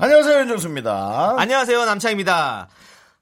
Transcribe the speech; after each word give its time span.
안녕하세요 0.00 0.38
윤정수입니다. 0.42 1.34
안녕하세요 1.38 1.84
남창입니다. 1.84 2.68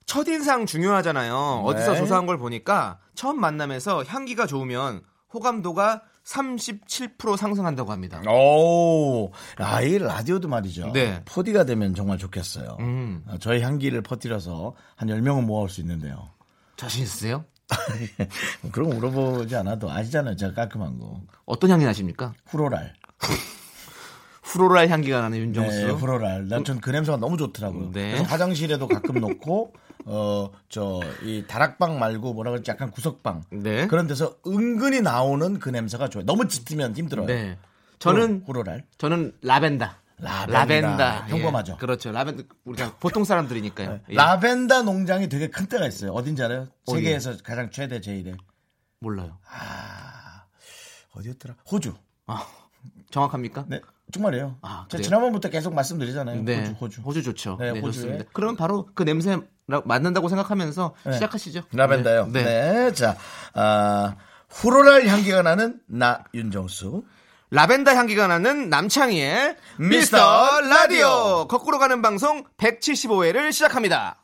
첫인상 0.04 0.66
중요하잖아요. 0.66 1.62
어디서 1.64 1.92
네. 1.92 1.98
조사한 1.98 2.26
걸 2.26 2.36
보니까 2.36 2.98
처음 3.14 3.40
만남에서 3.40 4.04
향기가 4.04 4.46
좋으면 4.46 5.00
호감도가 5.32 6.02
37% 6.26 7.38
상승한다고 7.38 7.92
합니다. 7.92 8.20
오, 8.28 9.30
아, 9.56 9.80
이 9.80 9.96
라디오도 9.98 10.48
말이죠. 10.48 10.90
네. 10.92 11.22
포디가 11.24 11.64
되면 11.64 11.94
정말 11.94 12.18
좋겠어요. 12.18 12.76
음. 12.80 13.24
어, 13.26 13.36
저희 13.40 13.62
향기를 13.62 14.02
퍼뜨려서 14.02 14.74
한 14.96 15.08
10명은 15.08 15.44
모아올 15.44 15.70
수 15.70 15.80
있는데요. 15.80 16.28
자신 16.76 17.04
있으세요? 17.04 17.46
그런 18.70 18.90
거 18.90 18.96
물어보지 18.96 19.56
않아도 19.56 19.90
아시잖아요. 19.90 20.36
제가 20.36 20.52
깔끔한 20.52 20.98
거. 20.98 21.22
어떤 21.46 21.70
향기 21.70 21.86
나십니까? 21.86 22.34
후로랄. 22.46 22.92
후로랄 24.46 24.88
향기가 24.88 25.20
나는 25.20 25.38
윤정수. 25.38 25.86
네, 25.86 25.90
후로랄. 25.92 26.48
난 26.48 26.64
전 26.64 26.80
그 26.80 26.90
냄새가 26.90 27.18
너무 27.18 27.36
좋더라고요. 27.36 27.90
네. 27.92 28.12
그래서 28.12 28.24
화장실에도 28.24 28.86
가끔 28.86 29.20
놓고, 29.20 29.72
어, 30.06 30.50
저, 30.68 31.00
이 31.22 31.44
다락방 31.48 31.98
말고 31.98 32.32
뭐라 32.32 32.52
그러지? 32.52 32.70
약간 32.70 32.90
구석방. 32.92 33.42
네. 33.50 33.86
그런 33.88 34.06
데서 34.06 34.36
은근히 34.46 35.00
나오는 35.00 35.58
그 35.58 35.68
냄새가 35.68 36.08
좋아요. 36.08 36.24
너무 36.26 36.46
짙으면 36.46 36.94
힘들어요. 36.94 37.26
네. 37.26 37.58
저는 37.98 38.44
후로랄. 38.46 38.84
저는 38.98 39.32
라벤더. 39.42 39.88
라벤더. 40.18 41.26
평범하죠. 41.26 41.72
예. 41.74 41.76
그렇죠. 41.78 42.12
라벤더 42.12 42.44
우리 42.64 42.76
가 42.76 42.94
보통 43.00 43.24
사람들이니까요. 43.24 44.00
예. 44.10 44.14
라벤더 44.14 44.82
농장이 44.82 45.28
되게 45.28 45.48
큰 45.50 45.66
데가 45.68 45.86
있어요. 45.88 46.12
어딘지 46.12 46.42
알아요? 46.42 46.68
어디요? 46.86 46.96
세계에서 47.00 47.36
가장 47.42 47.70
최대 47.70 48.00
제일에. 48.00 48.34
몰라요. 49.00 49.38
어디였더라? 51.14 51.56
호주. 51.70 51.94
아, 52.26 52.46
정확합니까? 53.10 53.64
네, 53.68 53.80
정말이에요. 54.12 54.56
아, 54.62 54.86
제가? 54.88 55.02
지난번부터 55.02 55.50
계속 55.50 55.74
말씀드리잖아요. 55.74 56.42
네. 56.42 56.76
호주, 56.80 57.00
호주. 57.02 57.22
좋죠. 57.22 57.56
네, 57.60 57.72
네. 57.72 57.80
좋습니다. 57.80 58.24
그러면 58.32 58.56
바로 58.56 58.88
그 58.94 59.02
냄새 59.04 59.38
맞는다고 59.66 60.28
생각하면서 60.28 60.94
네. 61.04 61.12
시작하시죠. 61.12 61.62
라벤더요. 61.72 62.26
네. 62.26 62.44
네. 62.44 62.72
네. 62.72 62.92
자, 62.92 63.16
아, 63.54 64.16
후로랄 64.48 65.06
향기가 65.06 65.42
나는 65.42 65.80
나 65.86 66.24
윤정수. 66.34 67.04
라벤더 67.50 67.92
향기가 67.94 68.26
나는 68.26 68.68
남창희의 68.70 69.56
미스터 69.78 70.60
라디오 70.62 71.46
거꾸로 71.46 71.78
가는 71.78 72.02
방송 72.02 72.44
175회를 72.56 73.52
시작합니다. 73.52 74.18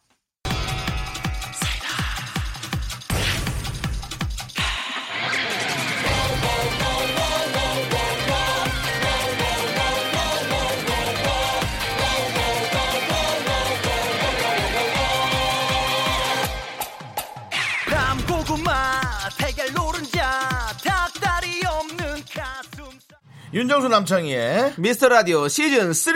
윤정수 23.55 23.89
남창희의 23.89 24.75
미스터 24.79 25.09
라디오 25.11 25.47
시즌 25.47 25.93
3. 25.93 26.15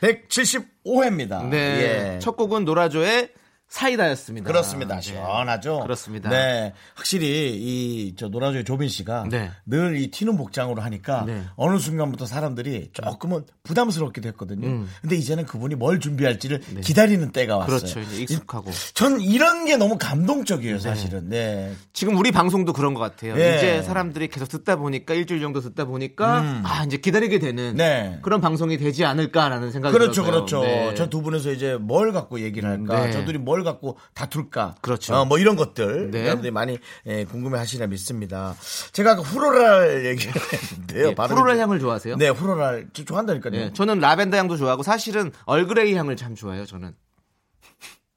175회입니다. 0.00 1.48
네. 1.48 2.18
첫 2.20 2.36
곡은 2.36 2.64
노라조의 2.64 3.30
사이다였습니다. 3.70 4.48
예. 4.48 4.52
그렇습니다. 4.52 4.96
네. 4.96 5.00
시원하죠. 5.00 5.80
그렇습니다. 5.80 6.28
네, 6.28 6.74
확실히 6.94 7.56
이 7.56 8.14
저 8.16 8.28
노라조의 8.28 8.64
조빈 8.64 8.88
씨가 8.88 9.26
네. 9.30 9.50
늘이 9.64 10.10
튀는 10.10 10.36
복장으로 10.36 10.82
하니까 10.82 11.24
네. 11.26 11.42
어느 11.56 11.78
순간부터 11.78 12.26
사람들이 12.26 12.90
조금은 12.92 13.44
부담스럽기도 13.62 14.28
했거든요. 14.30 14.66
음. 14.66 14.88
근데 15.00 15.16
이제는 15.16 15.46
그분이 15.46 15.76
뭘 15.76 16.00
준비할지를 16.00 16.60
기다리는 16.82 17.30
때가 17.30 17.56
왔어요. 17.56 17.78
그렇죠. 17.78 18.00
익숙하고. 18.00 18.70
전 18.94 19.20
이런 19.20 19.64
게 19.64 19.76
너무 19.76 19.96
감동적이에요, 19.98 20.80
사실은. 20.80 21.28
네. 21.30 21.72
지금 21.92 22.16
우리 22.18 22.32
방송도 22.32 22.72
그런 22.72 22.92
것 22.94 23.00
같아요. 23.00 23.38
예. 23.40 23.56
이제 23.56 23.82
사람들이 23.82 24.28
계속 24.28 24.48
듣다 24.48 24.76
보니까 24.76 25.14
일주일 25.14 25.40
정도 25.40 25.60
듣다 25.60 25.84
보니까 25.84 26.60
아 26.64 26.84
이제 26.84 26.96
기다리게 26.96 27.38
되는 27.38 27.70
음. 27.72 27.76
네. 27.76 28.18
그런 28.22 28.40
방송이 28.40 28.76
되지 28.76 29.04
않을까라는 29.04 29.70
생각이 29.70 29.92
그렇죠, 29.92 30.24
들어서요. 30.24 30.32
그렇죠. 30.32 30.62
네. 30.62 30.94
저두 30.96 31.22
분에서 31.22 31.52
이제 31.52 31.76
뭘 31.80 32.12
갖고 32.12 32.40
얘기를 32.40 32.68
할까, 32.68 33.06
네. 33.06 33.12
저들이 33.12 33.38
뭘 33.38 33.59
갖고 33.64 33.96
다툴까, 34.14 34.76
그렇죠. 34.80 35.14
어, 35.14 35.24
뭐 35.24 35.38
이런 35.38 35.56
것들 35.56 36.10
네. 36.10 36.22
여러분들이 36.22 36.50
많이 36.50 36.78
예, 37.06 37.24
궁금해하시나 37.24 37.86
믿습니다. 37.86 38.54
제가 38.92 39.12
아까 39.12 39.22
floral 39.22 40.04
얘기를 40.06 40.32
했는데요. 40.52 41.08
예, 41.08 41.14
좀- 41.14 41.60
향을 41.60 41.78
좋아하세요? 41.80 42.16
네, 42.16 42.28
floral 42.28 42.88
저 42.92 43.04
좋아한다니까요. 43.04 43.54
예, 43.54 43.72
저는 43.72 43.98
라벤더 44.00 44.36
향도 44.36 44.56
좋아하고 44.56 44.82
사실은 44.82 45.32
얼그레이 45.46 45.94
향을 45.94 46.16
참 46.16 46.34
좋아해요. 46.34 46.66
저는. 46.66 46.94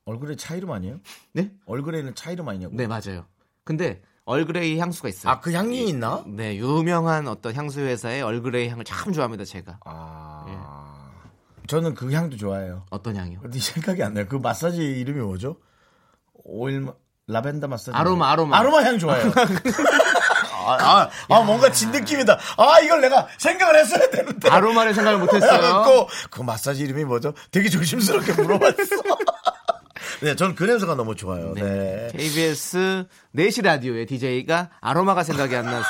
얼그레이 0.06 0.36
차 0.36 0.46
이름 0.46 0.72
아니에요? 0.72 1.00
네? 1.34 1.52
얼그레이는 1.66 2.14
차 2.16 2.32
이름 2.32 2.50
아니냐고? 2.50 2.76
네 2.76 2.88
맞아요. 2.88 3.26
근데 3.64 4.02
얼그레이 4.26 4.78
향수가 4.80 5.10
있어요. 5.10 5.32
아, 5.32 5.40
그 5.40 5.52
향이 5.54 5.88
있나? 5.88 6.24
네 6.28 6.58
유명한 6.58 7.28
어떤 7.28 7.54
향수 7.56 7.80
회사의 7.82 8.22
얼그레이 8.22 8.68
향을 8.70 8.84
참 8.86 9.14
좋아합니다. 9.14 9.46
제가 9.46 9.80
아, 9.86 10.46
저는 11.68 11.96
그 11.96 12.12
향도 12.12 12.38
좋아해요. 12.38 12.86
어떤 12.90 13.16
향이요? 13.16 13.40
근데 13.42 13.60
생각이 13.60 14.04
안 14.04 14.14
나요. 14.14 14.26
그 14.28 14.36
마사지 14.36 14.78
이름이 14.82 15.20
뭐죠? 15.22 15.58
오일 16.44 16.82
마- 16.82 16.94
라벤더 17.28 17.68
마사지. 17.68 17.92
아로마, 17.94 18.32
아로마. 18.32 18.58
아로마 18.60 18.84
향 18.84 19.00
좋아해요. 19.00 19.32
아, 20.66 20.78
아, 20.80 21.10
아, 21.30 21.42
뭔가 21.42 21.72
진 21.72 21.92
느낌이다. 21.92 22.38
아, 22.58 22.80
이걸 22.82 23.02
내가 23.02 23.28
생각을 23.38 23.78
했어야 23.80 24.10
되는데. 24.10 24.50
아로마를 24.50 24.94
생각을 24.94 25.20
못했어요. 25.20 25.84
그, 26.08 26.30
그 26.30 26.42
마사지 26.42 26.84
이름이 26.84 27.04
뭐죠? 27.06 27.34
되게 27.52 27.70
조심스럽게 27.70 28.34
물어봤어. 28.42 28.74
네, 30.22 30.36
저는 30.36 30.56
그 30.56 30.64
냄새가 30.64 30.96
너무 30.96 31.16
좋아요. 31.16 31.54
네. 31.54 32.10
KBS 32.12 33.06
4시 33.36 33.64
라디오의 33.64 34.06
DJ가 34.06 34.70
아로마가 34.82 35.24
생각이 35.24 35.56
안 35.56 35.66
나서 35.66 35.90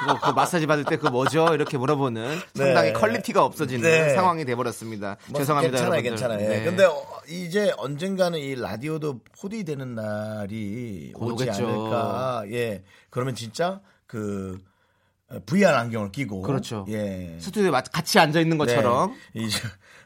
그거 0.00 0.20
그 0.20 0.30
마사지 0.30 0.66
받을 0.66 0.84
때 0.84 0.96
그거 0.96 1.10
뭐죠? 1.10 1.48
이렇게 1.54 1.78
물어보는 1.78 2.40
상당히 2.54 2.88
네. 2.88 2.92
quality가 2.92 3.44
없어지는 3.44 3.82
네. 3.88 4.14
상황이 4.14 4.44
돼버렸습니다. 4.44 5.16
뭐 5.28 5.40
죄송합니다. 5.40 5.76
괜찮아요, 5.78 5.92
여러분들. 6.04 6.10
괜찮아요. 6.10 6.48
네. 6.48 6.64
근데 6.64 6.84
어, 6.84 7.02
이제 7.28 7.72
언젠가는 7.76 8.38
이 8.38 8.54
라디오도 8.54 9.20
포디 9.40 9.64
되는 9.64 9.94
날이 9.94 11.12
곧 11.14 11.32
오지 11.32 11.44
오겠죠. 11.44 11.66
않을까. 11.66 12.44
예. 12.50 12.82
그러면 13.10 13.34
진짜 13.34 13.80
그 14.06 14.58
어, 15.30 15.38
VR 15.46 15.68
안경을 15.74 16.12
끼고 16.12 16.42
그렇죠. 16.42 16.84
예. 16.88 17.36
스튜디오에 17.40 17.70
마- 17.70 17.80
같이 17.80 18.18
앉아 18.18 18.40
있는 18.40 18.58
것처럼 18.58 19.14
네. 19.34 19.42
이제 19.44 19.58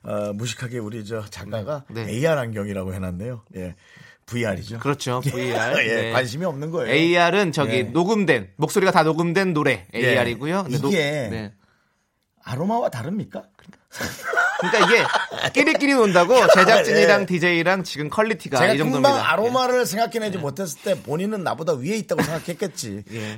어, 0.07 0.33
무식하게 0.33 0.79
우리 0.79 1.05
저 1.05 1.25
작가가 1.29 1.85
네. 1.91 2.05
네. 2.05 2.13
AR 2.13 2.39
안경이라고 2.39 2.95
해놨네요. 2.95 3.43
예. 3.57 3.75
VR이죠. 4.27 4.79
그렇죠. 4.79 5.21
VR. 5.21 5.79
예, 5.87 5.95
네. 5.95 6.13
관심이 6.13 6.45
없는 6.45 6.71
거예요. 6.71 6.93
AR은 6.93 7.53
저기 7.53 7.73
예. 7.73 7.83
녹음된 7.83 8.53
목소리가 8.57 8.93
다 8.93 9.03
녹음된 9.03 9.53
노래 9.53 9.87
예. 9.95 9.99
AR이고요. 9.99 10.67
이게 10.69 11.53
아로마와 12.45 12.91
다릅니까? 12.91 13.45
그러니까 14.61 14.87
이게 14.87 15.51
끼리끼리 15.53 15.95
논다고 15.95 16.35
제작진이랑 16.55 17.27
DJ랑 17.27 17.83
지금 17.83 18.09
quality가 18.09 18.59
제가 18.59 18.75
이 18.75 18.79
금방 18.79 19.03
정도입니다. 19.03 19.33
아로마를 19.33 19.87
생각해내지 19.87 20.39
못했을 20.39 20.81
때 20.83 21.03
본인은 21.03 21.43
나보다 21.43 21.73
위에 21.75 21.97
있다고 21.97 22.23
생각했겠지. 22.23 23.03
예. 23.11 23.37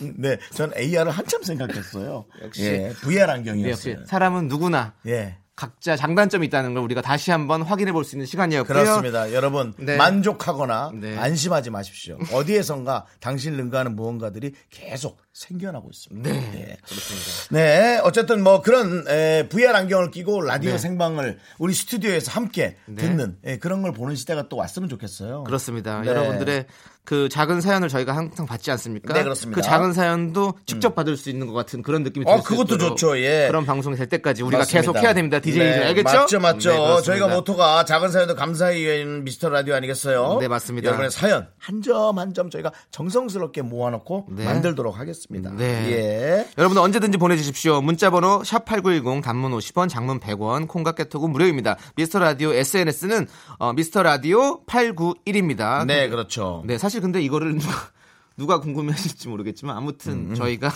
네, 0.16 0.38
전 0.54 0.72
AR을 0.76 1.10
한참 1.10 1.42
생각했어요. 1.42 2.24
역시. 2.42 2.64
예, 2.64 2.92
VR 3.02 3.26
네, 3.26 3.32
안경이었어요. 3.32 3.94
역시 3.94 4.06
사람은 4.06 4.48
누구나 4.48 4.94
예, 5.06 5.36
각자 5.58 5.96
장단점이 5.96 6.46
있다는 6.46 6.72
걸 6.72 6.84
우리가 6.84 7.02
다시 7.02 7.32
한번 7.32 7.62
확인해 7.62 7.90
볼 7.90 8.04
수 8.04 8.14
있는 8.14 8.26
시간이었고요. 8.26 8.78
그렇습니다. 8.78 9.32
여러분 9.32 9.74
네. 9.76 9.96
만족하거나 9.96 10.92
네. 10.94 11.18
안심하지 11.18 11.70
마십시오. 11.70 12.16
어디에선가 12.32 13.06
당신 13.18 13.56
능가하는 13.56 13.96
무언가들이 13.96 14.52
계속 14.70 15.18
생겨나고 15.32 15.90
있습니다. 15.92 16.30
네, 16.30 16.36
예. 16.54 16.76
그렇습니다. 16.86 17.48
네, 17.50 18.00
어쨌든 18.04 18.44
뭐 18.44 18.62
그런 18.62 19.04
에, 19.08 19.48
VR 19.48 19.74
안경을 19.74 20.12
끼고 20.12 20.42
라디오 20.42 20.72
네. 20.72 20.78
생방을 20.78 21.38
우리 21.58 21.74
스튜디오에서 21.74 22.30
함께 22.30 22.76
듣는 22.96 23.38
예, 23.44 23.58
그런 23.58 23.82
걸 23.82 23.92
보는 23.92 24.14
시대가 24.14 24.48
또 24.48 24.56
왔으면 24.56 24.88
좋겠어요. 24.88 25.42
그렇습니다. 25.42 26.00
네. 26.02 26.08
여러분들의 26.08 26.66
그 27.08 27.30
작은 27.30 27.62
사연을 27.62 27.88
저희가 27.88 28.14
항상 28.14 28.44
받지 28.44 28.70
않습니까? 28.70 29.14
네, 29.14 29.22
그렇습니다. 29.22 29.58
그 29.58 29.66
작은 29.66 29.94
사연도 29.94 30.52
직접 30.66 30.94
받을 30.94 31.16
수 31.16 31.30
있는 31.30 31.46
것 31.46 31.54
같은 31.54 31.80
그런 31.80 32.02
느낌이 32.02 32.26
어, 32.28 32.34
들수 32.36 32.48
그것도 32.50 32.76
좋죠, 32.76 33.18
예. 33.18 33.46
그런 33.48 33.64
방송이 33.64 33.96
될 33.96 34.10
때까지 34.10 34.42
우리가 34.42 34.58
맞습니다. 34.58 34.80
계속 34.92 35.02
해야 35.02 35.14
됩니다. 35.14 35.38
DJ들 35.38 35.70
네, 35.80 35.86
알겠죠? 35.86 36.18
맞죠, 36.18 36.38
맞죠. 36.38 36.70
네. 36.70 37.02
저희가 37.04 37.28
모토가 37.28 37.86
작은 37.86 38.10
사연도 38.10 38.34
여는 38.36 39.24
미스터 39.24 39.48
라디오 39.48 39.74
아니겠어요? 39.74 40.36
네, 40.38 40.48
맞습니다. 40.48 40.88
여러분의 40.88 41.10
사연 41.10 41.48
한점 41.58 42.18
한 42.18 42.34
점 42.34 42.50
저희가 42.50 42.72
정성스럽게 42.90 43.62
모아놓고 43.62 44.26
네. 44.28 44.44
만들도록 44.44 44.98
하겠습니다. 44.98 45.50
네. 45.56 45.64
예. 45.90 46.46
여러분들 46.58 46.82
언제든지 46.82 47.16
보내주십시오. 47.16 47.80
문자번호 47.80 48.44
샵 48.44 48.66
8910 48.66 49.22
단문 49.24 49.52
50원 49.52 49.88
장문 49.88 50.20
100원 50.20 50.68
콩과 50.68 50.92
깨톡은 50.92 51.30
무료입니다. 51.30 51.78
미스터 51.96 52.18
라디오 52.18 52.52
SNS는 52.52 53.26
어, 53.58 53.72
미스터 53.72 54.02
라디오 54.02 54.62
891입니다. 54.66 55.86
네, 55.86 56.10
그렇죠. 56.10 56.62
네, 56.66 56.76
사실 56.76 56.97
근데 57.00 57.20
이거를 57.22 57.54
누가, 57.56 57.72
누가 58.36 58.60
궁금해 58.60 58.92
하실지 58.92 59.28
모르겠지만 59.28 59.76
음, 59.76 59.78
아무튼 59.78 60.34
저희가 60.34 60.70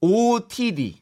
OOTD 0.00 1.00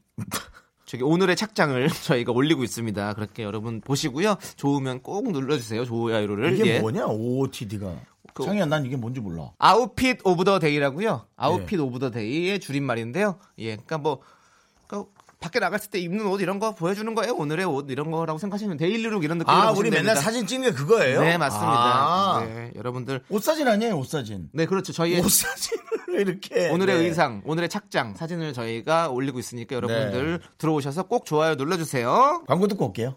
저기 0.84 1.02
오늘의 1.05 1.37
착장을 1.37 1.88
저희가 2.05 2.32
올리고 2.32 2.64
있습니다. 2.64 3.14
그렇게 3.14 3.44
여러분 3.44 3.81
보시고요. 3.81 4.37
좋으면 4.56 5.02
꼭 5.02 5.31
눌러주세요. 5.31 5.84
좋아요를. 5.84 6.55
이게 6.58 6.75
예. 6.76 6.81
뭐냐, 6.81 7.06
OOTD가. 7.06 7.94
그- 8.34 8.44
창이야, 8.44 8.67
난 8.67 8.84
이게 8.84 8.96
뭔지 8.96 9.20
몰라. 9.20 9.52
outfit 9.58 10.20
of 10.25 10.44
the 10.44 10.58
day라고요. 10.58 11.08
예. 11.08 11.31
outfit 11.37 11.78
of 11.81 11.98
the 12.00 12.10
day의 12.10 12.58
줄임말인데요. 12.61 13.38
예, 13.58 13.70
그러니까 13.76 13.99
뭐 13.99 14.20
밖에 15.40 15.58
나갔을 15.58 15.90
때 15.90 15.98
입는 15.98 16.26
옷 16.26 16.40
이런 16.42 16.58
거 16.58 16.75
보여주는 16.75 17.12
거예요. 17.14 17.34
오늘의 17.34 17.64
옷 17.64 17.90
이런 17.90 18.10
거라고 18.10 18.38
생각하시면 18.38 18.76
daily 18.76 19.03
look 19.03 19.25
이런 19.25 19.38
느낌으로 19.38 19.56
아, 19.58 19.70
우리 19.70 19.88
맨날 19.90 20.14
됩니다. 20.14 20.20
사진 20.20 20.46
찍는 20.46 20.70
게 20.70 20.76
그거예요? 20.76 21.22
네, 21.22 21.38
맞습니다. 21.38 21.70
아. 21.72 22.44
네, 22.46 22.72
여러분들 22.76 23.22
옷 23.31 23.42
사진 23.42 23.66
아니에요, 23.66 23.96
옷 23.98 24.08
사진. 24.08 24.50
네, 24.52 24.66
그렇죠. 24.66 24.92
저희의 24.92 25.20
옷 25.20 25.31
사진을 25.31 26.20
이렇게. 26.28 26.69
오늘의 26.69 26.98
네. 26.98 27.04
의상, 27.06 27.40
오늘의 27.46 27.70
착장 27.70 28.14
사진을 28.14 28.52
저희가 28.52 29.08
올리고 29.08 29.38
있으니까 29.38 29.76
여러분들 29.76 30.40
들어오셔서 30.58 31.04
꼭 31.04 31.25
좋아요 31.25 31.56
눌러 31.56 31.76
주세요. 31.78 32.44
광고 32.46 32.69
듣고 32.69 32.87
올게요. 32.88 33.16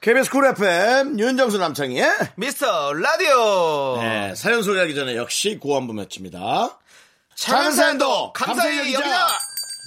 KBS 0.00 0.30
쿨 0.30 0.46
FM 0.46 1.18
윤정수 1.18 1.58
남창희의 1.58 2.06
미스터 2.36 2.92
라디오. 2.92 3.96
네, 4.00 4.34
사연 4.36 4.62
소개하기 4.62 4.94
전에 4.94 5.16
역시. 5.16 5.58
작은 7.36 7.72
사연도 7.72 8.32
감사히 8.32 8.78
여기자. 8.78 8.98
여기자. 9.00 9.26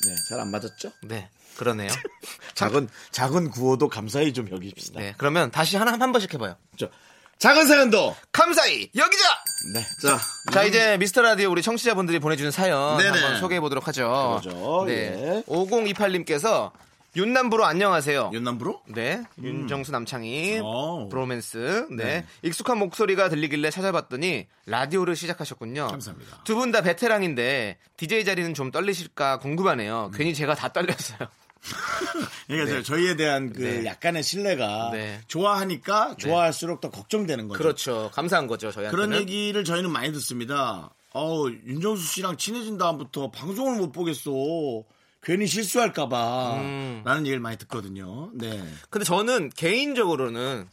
네, 0.05 0.15
잘 0.29 0.39
안 0.41 0.51
맞았죠? 0.51 0.91
네, 1.03 1.29
그러네요. 1.57 1.89
작은 2.55 2.87
작은 3.11 3.49
구호도 3.51 3.89
감사히 3.89 4.33
좀 4.33 4.49
여깁시다. 4.51 4.99
네, 4.99 5.13
그러면 5.17 5.51
다시 5.51 5.77
하나 5.77 5.91
한 5.91 6.11
번씩 6.11 6.33
해봐요. 6.33 6.55
저, 6.77 6.87
작은 7.39 7.67
사연도 7.67 8.15
감사히 8.31 8.89
여기자. 8.95 9.23
네, 9.73 9.81
자, 10.01 10.19
자 10.51 10.63
이제 10.63 10.97
미스터 10.97 11.21
라디오 11.21 11.51
우리 11.51 11.61
청취자분들이 11.61 12.19
보내주는 12.19 12.49
사연 12.51 12.97
네네. 12.97 13.09
한번 13.09 13.39
소개해 13.39 13.59
보도록 13.59 13.87
하죠. 13.87 14.39
그러죠, 14.41 14.85
네. 14.87 14.93
예. 14.93 15.43
5028님께서 15.47 16.71
윤남부로 17.15 17.65
안녕하세요. 17.65 18.29
윤남부로? 18.33 18.81
네, 18.89 19.23
윤정수 19.41 19.91
남창희 19.91 20.59
오. 20.59 21.09
브로맨스. 21.09 21.87
네. 21.91 22.03
네. 22.03 22.25
익숙한 22.43 22.77
목소리가 22.77 23.29
들리길래 23.29 23.71
찾아봤더니 23.71 24.45
라디오를 24.67 25.15
시작하셨군요. 25.15 25.87
감사합니다. 25.87 26.43
두 26.43 26.55
분 26.55 26.71
다 26.71 26.81
베테랑인데 26.81 27.77
DJ 27.97 28.25
자리는 28.25 28.53
좀 28.53 28.71
떨리실까 28.71 29.39
궁금하네요. 29.39 30.11
괜히 30.13 30.33
제가 30.35 30.53
다 30.53 30.71
떨렸어요. 30.71 31.27
그러니까 32.47 32.83
저희에 32.83 33.15
대한 33.15 33.51
그 33.53 33.61
네. 33.61 33.85
약간의 33.85 34.23
신뢰가 34.23 34.91
네. 34.93 35.21
좋아하니까 35.27 36.15
좋아할수록 36.17 36.81
더 36.81 36.89
걱정되는 36.89 37.47
거죠. 37.47 37.57
그렇죠. 37.57 38.11
감사한 38.13 38.47
거죠 38.47 38.71
저희한테는. 38.71 39.09
그런 39.09 39.21
얘기를 39.21 39.63
저희는 39.63 39.91
많이 39.91 40.11
듣습니다. 40.13 40.89
어우, 41.13 41.49
윤정수 41.49 42.05
씨랑 42.05 42.37
친해진 42.37 42.77
다음부터 42.77 43.31
방송을 43.31 43.77
못 43.77 43.91
보겠어. 43.91 44.31
괜히 45.23 45.47
실수할까봐. 45.47 46.57
음. 46.61 47.01
라는 47.03 47.23
얘기를 47.25 47.39
많이 47.39 47.57
듣거든요. 47.57 48.29
네. 48.33 48.63
근데 48.89 49.03
저는 49.03 49.49
개인적으로는 49.49 50.67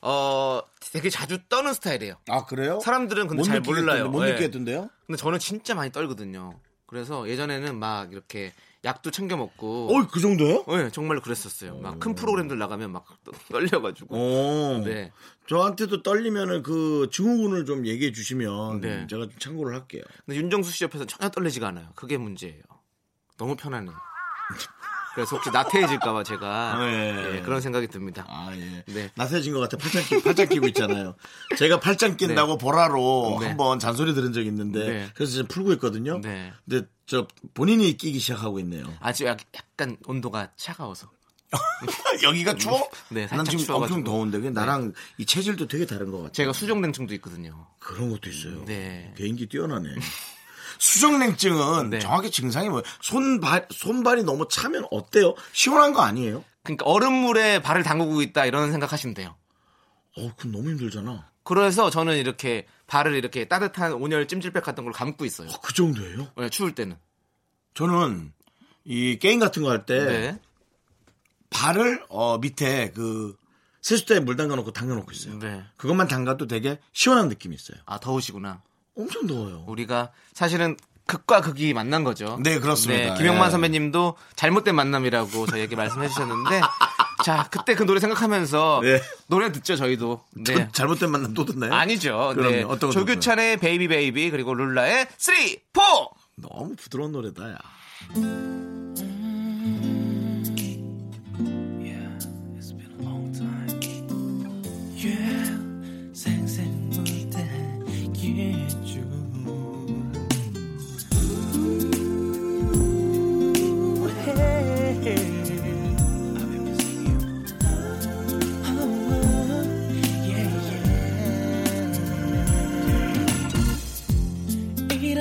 어 0.00 0.60
되게 0.92 1.10
자주 1.10 1.38
떠는 1.48 1.74
스타일이에요. 1.74 2.14
아, 2.28 2.44
그래요? 2.46 2.78
사람들은 2.80 3.26
근데 3.26 3.40
못잘 3.40 3.60
몰라요. 3.60 4.08
못 4.08 4.22
네. 4.24 4.32
느끼겠던데요? 4.32 4.88
근데 5.06 5.16
저는 5.16 5.38
진짜 5.40 5.74
많이 5.74 5.90
떨거든요. 5.90 6.58
그래서 6.86 7.28
예전에는 7.28 7.76
막 7.78 8.12
이렇게 8.12 8.52
약도 8.88 9.10
챙겨 9.10 9.36
먹고 9.36 9.94
어, 9.94 10.06
그 10.10 10.18
정도예요? 10.20 10.64
네, 10.66 10.90
정말로 10.90 11.20
그랬었어요. 11.20 11.76
막 11.78 11.98
큰 12.00 12.14
프로그램들 12.14 12.58
나가면 12.58 12.90
막 12.90 13.04
떨려가지고. 13.52 14.08
어. 14.16 14.82
네. 14.84 15.12
저한테도 15.46 16.02
떨리면은 16.02 16.62
그 16.62 17.08
증후군을 17.12 17.66
좀 17.66 17.86
얘기해 17.86 18.12
주시면 18.12 18.80
네. 18.80 19.06
제가 19.06 19.24
좀 19.24 19.38
참고를 19.38 19.74
할게요. 19.74 20.02
근데 20.24 20.38
윤정수 20.40 20.70
씨 20.72 20.84
옆에서 20.84 21.04
전혀 21.04 21.28
떨리지가 21.30 21.68
않아요. 21.68 21.88
그게 21.94 22.16
문제예요. 22.16 22.62
너무 23.36 23.56
편하네요. 23.56 23.94
그래서 25.18 25.34
혹시 25.34 25.50
나태해질까봐 25.50 26.22
제가 26.22 26.76
네. 26.78 27.36
예, 27.38 27.40
그런 27.40 27.60
생각이 27.60 27.88
듭니다. 27.88 28.24
아, 28.28 28.52
예. 28.54 28.84
네. 28.86 29.10
나세진 29.16 29.52
것 29.52 29.58
같아. 29.58 29.76
팔짱, 29.76 30.04
끼, 30.04 30.22
팔짱 30.22 30.48
끼고 30.48 30.68
있잖아요. 30.68 31.16
제가 31.58 31.80
팔짱 31.80 32.16
낀다고 32.16 32.56
보라로 32.56 33.38
네. 33.40 33.48
한번 33.48 33.80
잔소리 33.80 34.14
들은 34.14 34.32
적이 34.32 34.46
있는데 34.46 34.78
네. 34.88 35.08
그래서 35.14 35.32
지금 35.32 35.48
풀고 35.48 35.72
있거든요. 35.72 36.20
네. 36.20 36.52
근데 36.68 36.86
저 37.06 37.26
본인이 37.52 37.96
끼기 37.96 38.20
시작하고 38.20 38.60
있네요. 38.60 38.84
아직 39.00 39.26
약- 39.26 39.40
약간 39.56 39.96
온도가 40.06 40.52
차가워서. 40.54 41.10
여기가 42.22 42.54
추워? 42.54 42.88
네, 43.08 43.26
난 43.26 43.44
지금 43.44 43.64
추워가지고. 43.64 43.98
엄청 43.98 44.04
더운데 44.04 44.50
나랑 44.50 44.92
이 45.16 45.26
체질도 45.26 45.66
되게 45.66 45.84
다른 45.84 46.12
것 46.12 46.18
같아요. 46.18 46.32
제가 46.32 46.52
수족냉증도 46.52 47.12
있거든요. 47.14 47.66
그런 47.80 48.10
것도 48.10 48.30
있어요. 48.30 48.64
네. 48.66 49.12
개인기 49.16 49.46
뛰어나네. 49.48 49.88
수족냉증은 50.78 51.90
네. 51.90 51.98
정확히 51.98 52.30
증상이 52.30 52.68
뭐예요? 52.68 52.82
손발 53.00 53.66
손발이 53.70 54.24
너무 54.24 54.46
차면 54.48 54.86
어때요? 54.90 55.34
시원한 55.52 55.92
거 55.92 56.02
아니에요? 56.02 56.44
그러니까 56.62 56.84
얼음물에 56.86 57.62
발을 57.62 57.82
담그고 57.82 58.22
있다 58.22 58.46
이런 58.46 58.70
생각하시면 58.70 59.14
돼요. 59.14 59.36
어, 60.16 60.32
그건 60.36 60.52
너무 60.52 60.70
힘들잖아. 60.70 61.30
그래서 61.44 61.88
저는 61.88 62.16
이렇게 62.18 62.66
발을 62.86 63.14
이렇게 63.14 63.46
따뜻한 63.46 63.94
온열 63.94 64.28
찜질백 64.28 64.62
같은 64.62 64.84
걸 64.84 64.92
감고 64.92 65.24
있어요. 65.24 65.48
어, 65.48 65.60
그 65.62 65.72
정도예요? 65.72 66.28
네, 66.36 66.48
추울 66.50 66.74
때는. 66.74 66.96
저는 67.74 68.32
이 68.84 69.18
게임 69.18 69.38
같은 69.38 69.62
거 69.62 69.70
할때 69.70 70.04
네. 70.04 70.40
발을 71.50 72.04
어 72.08 72.38
밑에 72.38 72.90
그 72.92 73.36
세숫대에 73.80 74.20
물 74.20 74.36
담가 74.36 74.56
놓고 74.56 74.72
담가 74.72 74.94
놓고 74.94 75.12
있어요. 75.12 75.38
네. 75.38 75.64
그것만 75.76 76.08
담가도 76.08 76.46
되게 76.46 76.78
시원한 76.92 77.28
느낌이 77.28 77.54
있어요. 77.54 77.78
아 77.86 77.98
더우시구나. 77.98 78.62
엄청 78.98 79.26
더워요. 79.26 79.64
우리가 79.66 80.10
사실은 80.34 80.76
극과 81.06 81.40
극이 81.40 81.72
만난 81.72 82.04
거죠. 82.04 82.38
네, 82.42 82.58
그렇습니다. 82.58 83.14
김영만 83.14 83.46
예. 83.46 83.50
선배님도 83.50 84.16
잘못된 84.36 84.74
만남이라고 84.74 85.46
저희에게 85.46 85.74
말씀해 85.74 86.08
주셨는데 86.08 86.60
자 87.24 87.48
그때 87.50 87.74
그 87.74 87.86
노래 87.86 87.98
생각하면서 87.98 88.80
네. 88.82 89.00
노래 89.26 89.50
듣죠 89.50 89.76
저희도. 89.76 90.22
네. 90.44 90.54
그 90.54 90.72
잘못된 90.72 91.10
만남 91.10 91.32
또 91.32 91.46
듣나요? 91.46 91.72
아니죠. 91.72 92.32
그럼요. 92.34 92.50
네. 92.50 92.62
어떤 92.62 92.90
거 92.90 92.92
조규찬의 92.92 93.56
Baby 93.56 93.88
Baby 93.88 94.30
그리고 94.30 94.52
룰라의 94.54 95.08
3, 95.16 95.34
4. 95.72 95.82
너무 96.36 96.76
부드러운 96.76 97.12
노래다, 97.12 97.50
야. 97.52 97.58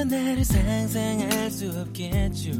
나를 0.07 0.43
상상할 0.43 1.51
수 1.51 1.69
없겠죠 1.69 2.51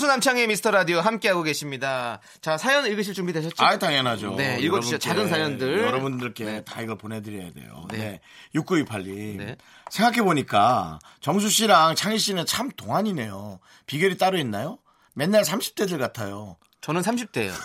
윤정수 0.00 0.06
남창의 0.06 0.46
미스터 0.46 0.70
라디오 0.70 1.00
함께하고 1.00 1.42
계십니다. 1.42 2.20
자, 2.40 2.56
사연 2.56 2.86
읽으실 2.86 3.12
준비 3.12 3.34
되셨죠? 3.34 3.62
아, 3.62 3.78
당연하죠. 3.78 4.34
네, 4.34 4.58
읽어주시죠. 4.60 4.96
작은 4.98 5.28
사연들. 5.28 5.82
여러분들께 5.82 6.44
네. 6.44 6.64
다 6.64 6.80
이걸 6.80 6.96
보내드려야 6.96 7.52
돼요. 7.52 7.84
네. 7.90 7.98
네. 7.98 8.20
6928님. 8.54 9.36
네. 9.36 9.56
생각해보니까 9.90 11.00
정수 11.20 11.50
씨랑 11.50 11.96
창희 11.96 12.18
씨는 12.18 12.46
참 12.46 12.70
동안이네요. 12.76 13.60
비결이 13.84 14.16
따로 14.16 14.38
있나요? 14.38 14.78
맨날 15.14 15.42
30대들 15.42 15.98
같아요. 15.98 16.56
저는 16.80 17.02
30대예요. 17.02 17.52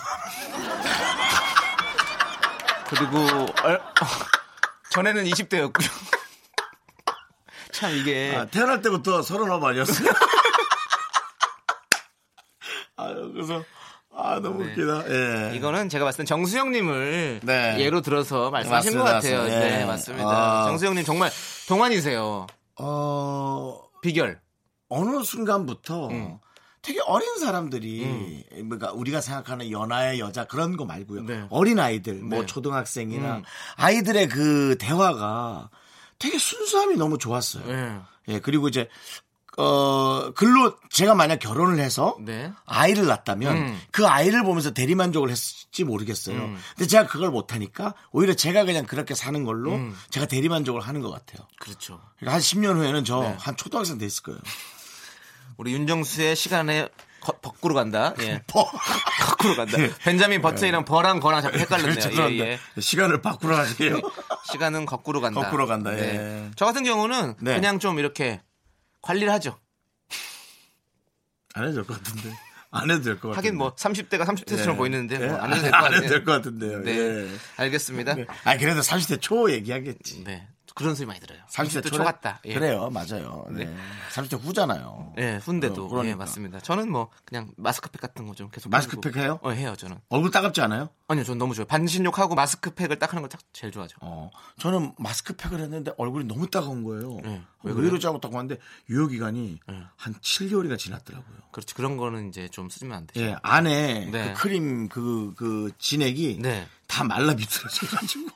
그리고 2.90 3.46
얼- 3.62 3.80
전에는 4.90 5.24
20대였고요. 5.24 5.90
참 7.72 7.92
이게 7.96 8.34
아, 8.36 8.44
태어날 8.46 8.82
때부터 8.82 9.22
서른아홉 9.22 9.64
아니었어요? 9.64 10.10
아유, 12.96 13.30
그래서, 13.32 13.62
아, 14.14 14.40
너무 14.40 14.64
네. 14.64 14.72
웃기다. 14.72 15.04
예. 15.50 15.56
이거는 15.56 15.88
제가 15.88 16.04
봤을 16.04 16.18
땐 16.18 16.26
정수영님을 16.26 17.40
네. 17.42 17.76
예로 17.78 18.00
들어서 18.00 18.50
말씀하신 18.50 18.98
맞습니다, 18.98 19.04
것 19.04 19.12
같아요. 19.12 19.44
네, 19.44 19.80
예. 19.82 19.84
맞습니다. 19.84 20.28
아. 20.28 20.64
정수영님 20.64 21.04
정말 21.04 21.30
동안이세요. 21.68 22.46
어, 22.78 23.80
비결. 24.02 24.40
어느 24.88 25.22
순간부터 25.22 26.08
음. 26.08 26.38
되게 26.80 27.00
어린 27.04 27.38
사람들이 27.38 28.44
그러니까 28.50 28.92
우리가 28.92 29.20
생각하는 29.20 29.70
연하의 29.72 30.20
여자 30.20 30.44
그런 30.44 30.76
거 30.76 30.84
말고요. 30.84 31.22
네. 31.22 31.44
어린 31.50 31.80
아이들, 31.80 32.14
뭐 32.14 32.40
네. 32.40 32.46
초등학생이나 32.46 33.38
음. 33.38 33.42
아이들의 33.76 34.28
그 34.28 34.76
대화가 34.78 35.68
되게 36.18 36.38
순수함이 36.38 36.96
너무 36.96 37.18
좋았어요. 37.18 37.66
네. 37.66 37.98
예, 38.28 38.40
그리고 38.40 38.68
이제 38.68 38.88
어 39.58 40.32
글로 40.34 40.76
제가 40.90 41.14
만약 41.14 41.38
결혼을 41.38 41.78
해서 41.78 42.16
네. 42.20 42.52
아이를 42.66 43.06
낳았다면 43.06 43.56
음. 43.56 43.80
그 43.90 44.06
아이를 44.06 44.44
보면서 44.44 44.72
대리만족을 44.72 45.30
했을지 45.30 45.82
모르겠어요. 45.84 46.36
음. 46.36 46.58
근데 46.76 46.86
제가 46.86 47.06
그걸 47.06 47.30
못하니까 47.30 47.94
오히려 48.12 48.34
제가 48.34 48.64
그냥 48.64 48.84
그렇게 48.84 49.14
사는 49.14 49.44
걸로 49.44 49.72
음. 49.74 49.96
제가 50.10 50.26
대리만족을 50.26 50.82
하는 50.82 51.00
것 51.00 51.10
같아요. 51.10 51.46
그렇죠. 51.58 52.00
그러니까 52.18 52.34
한 52.34 52.40
10년 52.40 52.76
후에는 52.76 53.04
저 53.04 53.20
네. 53.20 53.36
한 53.38 53.56
초등학생 53.56 53.96
됐을 53.96 54.22
거예요. 54.24 54.40
우리 55.56 55.72
윤정수의 55.72 56.36
시간에 56.36 56.88
거, 57.20 57.32
거꾸로 57.32 57.74
간다. 57.74 58.12
예. 58.20 58.42
버- 58.46 58.70
거꾸로 59.26 59.56
간다. 59.56 59.78
벤자민 60.04 60.42
버튼이랑 60.42 60.84
버랑 60.84 61.18
거랑 61.18 61.40
자꾸 61.40 61.58
헷갈렸네요. 61.58 61.94
그렇죠. 61.94 62.08
예, 62.08 62.10
죄송합니다. 62.10 62.44
예. 62.46 62.58
시간을 62.78 63.22
바꾸러 63.22 63.56
하세요. 63.56 64.00
시간은 64.52 64.84
거꾸로 64.84 65.22
간다. 65.22 65.40
거꾸로 65.40 65.66
간다, 65.66 65.92
예. 65.94 66.00
네. 66.02 66.50
저 66.56 66.66
같은 66.66 66.84
경우는 66.84 67.36
네. 67.40 67.54
그냥 67.54 67.78
좀 67.78 67.98
이렇게 67.98 68.42
관리를 69.06 69.32
하죠. 69.34 69.58
안 71.54 71.64
해도 71.64 71.74
될 71.74 71.84
것 71.84 72.02
같은데. 72.02 72.34
안 72.70 72.90
해도 72.90 73.02
될 73.02 73.14
것 73.18 73.28
같은데. 73.28 73.36
하긴 73.36 73.56
뭐 73.58 73.74
30대가 73.74 74.24
30대처럼 74.26 74.72
예. 74.72 74.76
보이는데 74.76 75.14
예, 75.22 75.26
뭐안 75.28 75.52
해도 75.52 75.62
될것안 75.62 75.84
해도 75.84 75.92
같아요. 75.94 76.08
될것 76.10 76.26
같은데요. 76.36 76.78
네. 76.80 76.98
예. 76.98 77.28
알겠습니다. 77.56 78.14
네. 78.14 78.26
아니 78.44 78.60
그래도 78.60 78.80
30대 78.80 79.20
초 79.20 79.50
얘기하겠지. 79.50 80.24
네. 80.24 80.46
그런 80.76 80.94
소리 80.94 81.06
많이 81.06 81.18
들어요. 81.20 81.40
30대 81.48 81.80
30대 81.80 81.82
초초 81.84 82.04
같다. 82.04 82.38
예. 82.44 82.52
그래요, 82.52 82.90
맞아요. 82.90 83.46
네. 83.50 83.74
30대 84.12 84.38
후잖아요. 84.38 85.14
예, 85.16 85.36
훈데도 85.36 85.86
어, 85.86 85.88
그러니까. 85.88 86.10
예, 86.10 86.14
맞습니다. 86.14 86.60
저는 86.60 86.90
뭐 86.92 87.08
그냥 87.24 87.50
마스크팩 87.56 87.98
같은 87.98 88.26
거 88.26 88.34
좀 88.34 88.50
계속 88.50 88.68
마스크팩. 88.68 89.16
해요? 89.16 89.40
어, 89.42 89.50
해요, 89.52 89.74
저는. 89.78 89.96
얼굴 90.10 90.30
따갑지 90.30 90.60
않아요? 90.60 90.90
아니요, 91.08 91.24
저는 91.24 91.38
너무 91.38 91.54
좋아요. 91.54 91.66
반신욕하고 91.66 92.34
마스크팩을 92.34 92.98
딱 92.98 93.10
하는 93.14 93.22
걸 93.22 93.30
딱 93.30 93.40
제일 93.54 93.72
좋아하죠. 93.72 93.96
어, 94.02 94.30
저는 94.58 94.92
마스크팩을 94.98 95.60
했는데 95.60 95.92
얼굴이 95.96 96.26
너무 96.26 96.50
따가운 96.50 96.84
거예요. 96.84 97.20
네. 97.24 97.42
왜왜 97.62 97.74
그래요? 97.74 97.86
의로 97.86 97.98
짜고 97.98 98.20
따가운데 98.20 98.58
유효 98.90 99.06
기간이 99.08 99.58
네. 99.66 99.82
한 99.96 100.14
7개월이가 100.14 100.76
지났더라고요. 100.78 101.36
그렇지. 101.52 101.74
그런 101.74 101.96
거는 101.96 102.28
이제 102.28 102.48
좀 102.48 102.68
쓰면 102.68 102.94
안 102.94 103.06
되죠. 103.06 103.24
예, 103.26 103.36
안에 103.42 104.10
네. 104.12 104.34
그 104.34 104.42
크림 104.42 104.88
그, 104.90 105.32
그 105.38 105.72
진액이 105.78 106.40
네. 106.42 106.68
다 106.86 107.02
말라 107.02 107.34
비틀어져가지고. 107.34 108.30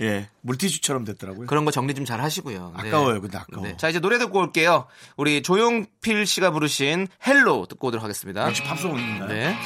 예, 0.00 0.28
물티슈처럼 0.42 1.04
됐더라고요. 1.04 1.46
그런 1.46 1.64
거 1.64 1.70
정리 1.70 1.94
좀 1.94 2.04
잘 2.04 2.20
하시고요. 2.20 2.74
네. 2.82 2.88
아까워요, 2.88 3.20
근데 3.22 3.38
아까워. 3.38 3.76
자, 3.78 3.88
이제 3.88 3.98
노래 3.98 4.18
듣고 4.18 4.38
올게요. 4.40 4.86
우리 5.16 5.42
조용필 5.42 6.26
씨가 6.26 6.50
부르신 6.50 7.06
Hello 7.26 7.66
듣고 7.66 7.88
오도록 7.88 8.04
하겠습니다. 8.04 8.46
역시 8.46 8.62
팝송인가요? 8.62 9.28
네. 9.28 9.56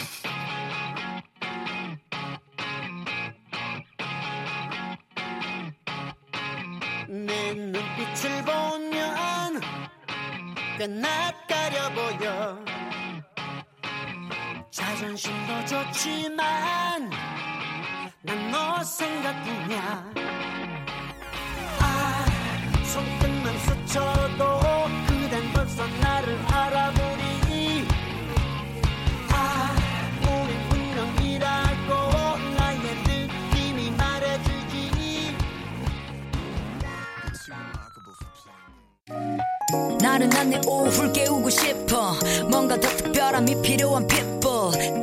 내 7.08 7.54
눈빛을 7.54 8.44
보면 8.44 9.60
꽤 10.78 10.86
낯가려 10.86 11.90
보여 11.94 12.64
자존심도 14.70 15.64
좋지만 15.66 17.10
난 18.22 18.50
너 18.50 18.82
생각뿐이야. 18.82 20.04
아 21.80 22.26
손끝만 22.84 23.58
스쳐도 23.58 24.60
그댄 25.06 25.52
벌써 25.52 25.86
나를 25.86 26.36
알아보리 26.46 27.86
아 29.30 29.76
우린 30.22 30.60
운명이라고 30.72 31.92
나의 32.58 32.78
느낌이 33.06 33.90
말해주지. 33.92 35.36
나른한 40.02 40.50
내 40.50 40.60
오후를 40.66 41.12
깨우고 41.12 41.48
싶어. 41.50 42.14
뭔가 42.50 42.78
더 42.80 42.88
특별함이 42.88 43.62
필요한 43.62 44.06
people 44.08 45.02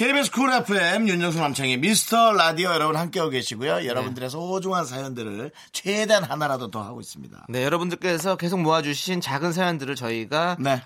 KBS 0.00 0.30
쿨 0.30 0.50
FM 0.50 1.08
윤정수 1.08 1.38
남창희 1.40 1.76
미스터 1.76 2.32
라디오 2.32 2.70
여러분 2.70 2.96
함께하고 2.96 3.30
계시고요. 3.30 3.84
여러분들의 3.84 4.30
소중한 4.30 4.86
사연들을 4.86 5.50
최대한 5.72 6.24
하나라도 6.24 6.70
더 6.70 6.82
하고 6.82 7.02
있습니다. 7.02 7.44
네, 7.50 7.62
여러분들께서 7.64 8.36
계속 8.36 8.62
모아주신 8.62 9.20
작은 9.20 9.52
사연들을 9.52 9.94
저희가 9.96 10.56
네. 10.58 10.82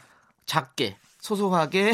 작게 0.47 0.97
소소하게 1.21 1.92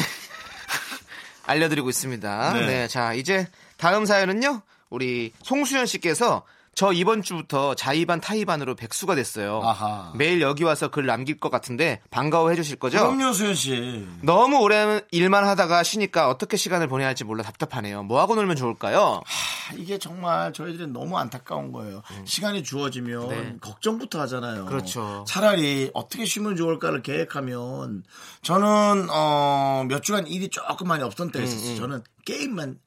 알려드리고 1.45 1.91
있습니다. 1.91 2.55
네. 2.55 2.67
네. 2.67 2.89
자 2.89 3.13
이제 3.13 3.47
다음 3.77 4.07
사연은요. 4.07 4.63
우리 4.89 5.35
송수연 5.43 5.85
씨께서 5.85 6.47
저 6.81 6.95
이번 6.95 7.21
주부터 7.21 7.75
자의반 7.75 8.23
타의반으로 8.23 8.75
백수가 8.75 9.15
됐어요. 9.15 9.61
아하. 9.63 10.15
매일 10.17 10.41
여기 10.41 10.65
와서 10.65 10.89
글 10.89 11.05
남길 11.05 11.39
것 11.39 11.51
같은데 11.51 12.01
반가워해 12.09 12.57
주실 12.57 12.77
거죠? 12.77 12.97
그럼요, 12.97 13.35
수현 13.35 13.55
씨. 13.55 14.09
너무 14.23 14.57
오래 14.61 15.03
일만 15.11 15.45
하다가 15.47 15.83
쉬니까 15.83 16.31
어떻게 16.31 16.57
시간을 16.57 16.89
보내야 16.89 17.09
할지 17.09 17.23
몰라 17.25 17.43
답답하네요. 17.43 18.03
뭐 18.05 18.19
하고 18.19 18.35
놀면 18.35 18.57
좋을까요? 18.57 19.21
하, 19.27 19.75
이게 19.75 19.99
정말 19.99 20.55
저희들이 20.55 20.87
너무 20.87 21.19
안타까운 21.19 21.71
거예요. 21.71 22.01
시간이 22.25 22.63
주어지면 22.63 23.29
네. 23.29 23.57
걱정부터 23.61 24.19
하잖아요. 24.23 24.65
그렇죠. 24.65 25.27
차라리 25.29 25.91
어떻게 25.93 26.25
쉬면 26.25 26.57
좋을까를 26.57 27.03
계획하면 27.03 28.05
저는 28.41 29.09
어, 29.11 29.85
몇 29.87 30.03
주간 30.03 30.27
일이 30.27 30.49
조금 30.49 30.89
많이 30.89 31.03
없던 31.03 31.31
때가 31.31 31.45
음, 31.45 31.47
있었어요. 31.47 31.77
저는 31.77 32.03
게임만 32.25 32.81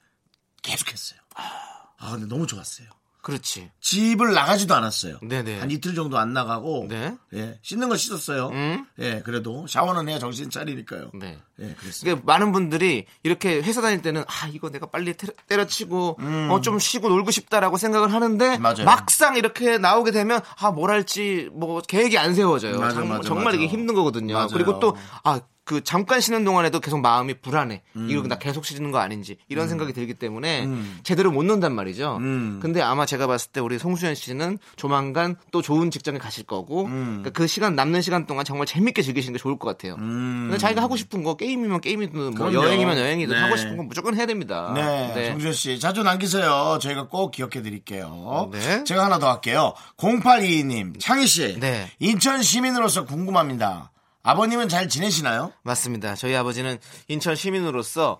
계속했어요. 0.62 1.20
아 1.36 2.10
근데 2.10 2.26
너무 2.26 2.48
좋았어요. 2.48 2.88
그렇지. 3.24 3.70
집을 3.80 4.34
나가지도 4.34 4.74
않았어요. 4.74 5.18
네네. 5.22 5.58
한 5.60 5.70
이틀 5.70 5.94
정도 5.94 6.18
안 6.18 6.32
나가고 6.34 6.86
네. 6.90 7.16
예, 7.34 7.58
씻는 7.62 7.88
건 7.88 7.96
씻었어요. 7.96 8.48
음. 8.50 8.86
예, 8.98 9.22
그래도 9.24 9.66
샤워는 9.66 10.08
해야 10.10 10.18
정신 10.18 10.50
차리니까요. 10.50 11.10
네. 11.14 11.38
예, 11.60 11.74
그랬어요. 11.78 12.12
이게 12.12 12.20
많은 12.22 12.52
분들이 12.52 13.06
이렇게 13.22 13.62
회사 13.62 13.80
다닐 13.80 14.02
때는 14.02 14.24
아 14.26 14.48
이거 14.52 14.68
내가 14.70 14.86
빨리 14.90 15.14
테- 15.14 15.28
때려치고 15.48 16.18
어좀 16.50 16.78
쉬고 16.78 17.08
놀고 17.08 17.30
싶다라고 17.30 17.78
생각을 17.78 18.12
하는데 18.12 18.56
음. 18.56 18.62
맞아요. 18.62 18.84
막상 18.84 19.36
이렇게 19.36 19.78
나오게 19.78 20.10
되면 20.10 20.40
아 20.60 20.70
뭘 20.70 20.90
할지 20.90 21.48
뭐 21.54 21.80
계획이 21.80 22.18
안 22.18 22.34
세워져요. 22.34 22.78
맞아, 22.78 22.94
정, 22.96 23.08
맞아, 23.08 23.22
정말 23.22 23.44
맞아. 23.46 23.56
이게 23.56 23.66
힘든 23.68 23.94
거거든요. 23.94 24.34
맞아요. 24.34 24.48
그리고 24.52 24.78
또 24.80 24.94
아 25.22 25.40
그 25.64 25.82
잠깐 25.82 26.20
쉬는 26.20 26.44
동안에도 26.44 26.80
계속 26.80 27.00
마음이 27.00 27.34
불안해. 27.34 27.82
이거 28.08 28.22
나 28.28 28.38
계속 28.38 28.64
쉬는 28.64 28.90
거 28.90 28.98
아닌지 28.98 29.36
이런 29.48 29.68
생각이 29.68 29.92
들기 29.92 30.14
때문에 30.14 30.68
제대로 31.02 31.30
못 31.30 31.42
논단 31.44 31.74
말이죠. 31.74 32.18
음. 32.20 32.58
근데 32.62 32.82
아마 32.82 33.06
제가 33.06 33.26
봤을 33.26 33.50
때 33.50 33.60
우리 33.60 33.78
송수현 33.78 34.14
씨는 34.14 34.58
조만간 34.76 35.36
또 35.50 35.62
좋은 35.62 35.90
직장에 35.90 36.18
가실 36.18 36.44
거고 36.44 36.84
음. 36.84 37.20
그러니까 37.22 37.30
그 37.30 37.46
시간 37.46 37.74
남는 37.74 38.02
시간 38.02 38.26
동안 38.26 38.44
정말 38.44 38.66
재밌게 38.66 39.02
즐기시는 39.02 39.32
게 39.32 39.38
좋을 39.38 39.58
것 39.58 39.66
같아요. 39.68 39.94
음. 39.94 40.48
근데 40.48 40.58
자기가 40.58 40.82
하고 40.82 40.96
싶은 40.96 41.22
거 41.22 41.36
게임이면 41.36 41.80
게임이든 41.80 42.34
뭐. 42.34 42.52
여행이면 42.52 42.98
여행이든 42.98 43.34
네. 43.34 43.40
하고 43.40 43.56
싶은 43.56 43.76
건 43.76 43.88
무조건 43.88 44.14
해야 44.16 44.26
됩니다. 44.26 44.72
네, 44.74 45.30
정준 45.30 45.52
씨 45.52 45.78
자주 45.80 46.02
남기세요. 46.02 46.78
저희가 46.80 47.08
꼭 47.08 47.30
기억해 47.30 47.62
드릴게요. 47.62 48.50
네. 48.52 48.84
제가 48.84 49.04
하나 49.04 49.18
더 49.18 49.30
할게요. 49.30 49.74
0822님, 49.96 51.00
창희 51.00 51.26
씨, 51.26 51.58
네. 51.58 51.90
인천 51.98 52.42
시민으로서 52.42 53.04
궁금합니다. 53.04 53.90
아버님은 54.24 54.70
잘 54.70 54.88
지내시나요? 54.88 55.52
맞습니다. 55.62 56.14
저희 56.14 56.34
아버지는 56.34 56.78
인천 57.08 57.36
시민으로서 57.36 58.18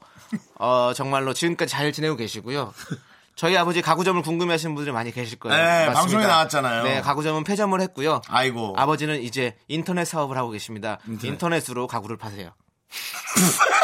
어, 0.56 0.92
정말로 0.94 1.32
지금까지 1.32 1.72
잘 1.72 1.92
지내고 1.92 2.16
계시고요. 2.16 2.74
저희 3.36 3.56
아버지 3.56 3.80
가구점을 3.80 4.20
궁금해하시는 4.22 4.74
분들이 4.74 4.92
많이 4.92 5.10
계실 5.10 5.38
거예요. 5.38 5.56
네, 5.56 5.86
맞습니다. 5.86 6.00
방송에 6.00 6.26
나왔잖아요. 6.26 6.82
네, 6.84 7.00
가구점은 7.00 7.42
폐점을 7.42 7.80
했고요. 7.80 8.20
아이고. 8.28 8.74
아버지는 8.76 9.22
이제 9.22 9.56
인터넷 9.66 10.04
사업을 10.04 10.36
하고 10.36 10.50
계십니다. 10.50 10.98
인터넷. 11.22 11.68
으로 11.70 11.86
가구를 11.86 12.18
파세요. 12.18 12.50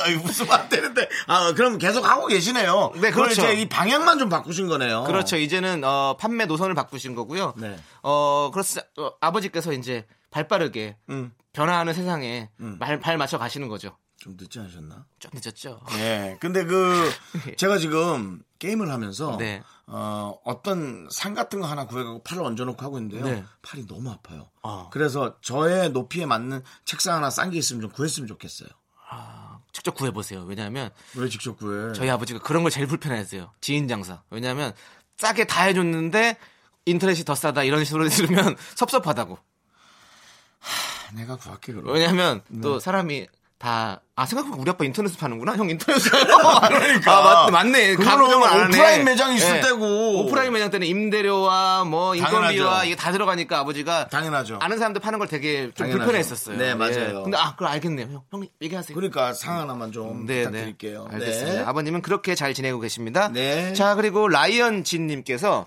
아, 0.00 0.08
웃으면 0.24 0.52
안 0.52 0.68
되는데. 0.70 1.06
아, 1.26 1.52
그럼 1.52 1.76
계속 1.76 2.08
하고 2.08 2.26
계시네요. 2.26 2.92
네, 2.94 3.10
그렇죠. 3.10 3.42
이제 3.42 3.54
이 3.60 3.68
방향만 3.68 4.18
좀 4.18 4.30
바꾸신 4.30 4.66
거네요. 4.68 5.04
그렇죠. 5.04 5.36
이제는 5.36 5.84
어, 5.84 6.16
판매 6.18 6.46
노선을 6.46 6.74
바꾸신 6.74 7.14
거고요. 7.14 7.52
네. 7.58 7.76
어, 8.02 8.50
그렇습 8.52 8.82
어, 8.98 9.12
아버지께서 9.20 9.72
이제 9.72 10.06
발빠르게 10.30 10.96
음. 11.10 11.32
변화하는 11.58 11.92
세상에 11.92 12.50
발, 12.78 13.00
발 13.00 13.18
맞춰 13.18 13.36
가시는 13.36 13.66
거죠. 13.68 13.96
좀 14.16 14.36
늦지 14.38 14.58
않으셨나? 14.60 15.06
좀 15.18 15.30
늦었죠. 15.34 15.80
네. 15.90 16.36
근데 16.40 16.64
그, 16.64 17.10
제가 17.58 17.78
지금 17.78 18.42
게임을 18.60 18.90
하면서, 18.90 19.36
네. 19.36 19.62
어, 19.86 20.36
어떤 20.44 21.08
상 21.10 21.34
같은 21.34 21.60
거 21.60 21.66
하나 21.66 21.86
구해가고 21.86 22.22
팔을 22.22 22.42
얹어놓고 22.44 22.84
하고 22.84 22.98
있는데요. 22.98 23.24
네. 23.24 23.44
팔이 23.62 23.86
너무 23.86 24.10
아파요. 24.10 24.48
어. 24.62 24.88
그래서 24.92 25.36
저의 25.40 25.90
높이에 25.90 26.26
맞는 26.26 26.62
책상 26.84 27.16
하나 27.16 27.30
싼 27.30 27.50
게 27.50 27.58
있으면 27.58 27.80
좀 27.82 27.90
구했으면 27.90 28.26
좋겠어요. 28.28 28.68
직접 29.72 29.94
구해보세요. 29.94 30.42
왜냐하면 30.42 30.90
왜 31.14 31.28
직접 31.28 31.56
구해? 31.56 31.92
저희 31.92 32.10
아버지가 32.10 32.40
그런 32.40 32.62
걸 32.62 32.70
제일 32.72 32.86
불편해하세요. 32.88 33.52
지인 33.60 33.86
장사. 33.86 34.22
왜냐하면 34.30 34.72
싸게 35.18 35.46
다 35.46 35.62
해줬는데 35.64 36.36
인터넷이 36.86 37.24
더 37.24 37.34
싸다 37.34 37.62
이런 37.62 37.84
식으로 37.84 38.08
들으면 38.10 38.56
섭섭하다고. 38.74 39.38
내가 41.14 41.36
구할게, 41.36 41.72
그럼. 41.72 41.92
왜냐하면 41.92 42.42
네. 42.48 42.60
또 42.60 42.78
사람이 42.80 43.26
다, 43.58 44.00
아, 44.14 44.24
생각해보면 44.24 44.60
우리 44.60 44.70
아빠 44.70 44.84
인터넷 44.84 45.18
파는구나? 45.18 45.56
형 45.56 45.68
인터넷 45.68 45.98
사요? 45.98 46.22
그러니까. 46.68 47.12
아, 47.12 47.22
맞, 47.22 47.50
맞네. 47.50 47.94
하네. 47.96 48.66
오프라인 48.66 49.04
매장이 49.04 49.34
있을 49.36 49.56
예. 49.56 49.60
때고. 49.62 50.20
오프라인 50.20 50.52
매장 50.52 50.70
때는 50.70 50.86
임대료와 50.86 51.82
뭐 51.82 52.14
인건비와. 52.14 52.84
이게 52.84 52.94
다 52.94 53.10
들어가니까 53.10 53.58
아버지가 53.58 54.06
당연하죠. 54.08 54.58
아는 54.62 54.78
사람들 54.78 55.02
파는 55.02 55.18
걸 55.18 55.26
되게 55.26 55.72
좀. 55.74 55.90
불편해 55.90 56.18
했었어요. 56.20 56.56
네, 56.56 56.76
맞아요. 56.76 57.24
근데 57.24 57.36
아, 57.36 57.52
그걸 57.54 57.66
알겠네요. 57.68 58.06
형, 58.06 58.22
형 58.30 58.46
얘기하세요. 58.62 58.94
그러니까 58.94 59.32
상 59.32 59.58
하나만 59.58 59.90
좀 59.90 60.24
네, 60.24 60.44
부탁드릴게요. 60.44 61.08
네. 61.10 61.14
알겠습니다. 61.16 61.58
네. 61.58 61.64
아버님은 61.64 62.02
그렇게 62.02 62.36
잘 62.36 62.54
지내고 62.54 62.78
계십니다. 62.78 63.28
네. 63.32 63.72
자, 63.72 63.96
그리고 63.96 64.28
라이언 64.28 64.84
진님께서 64.84 65.66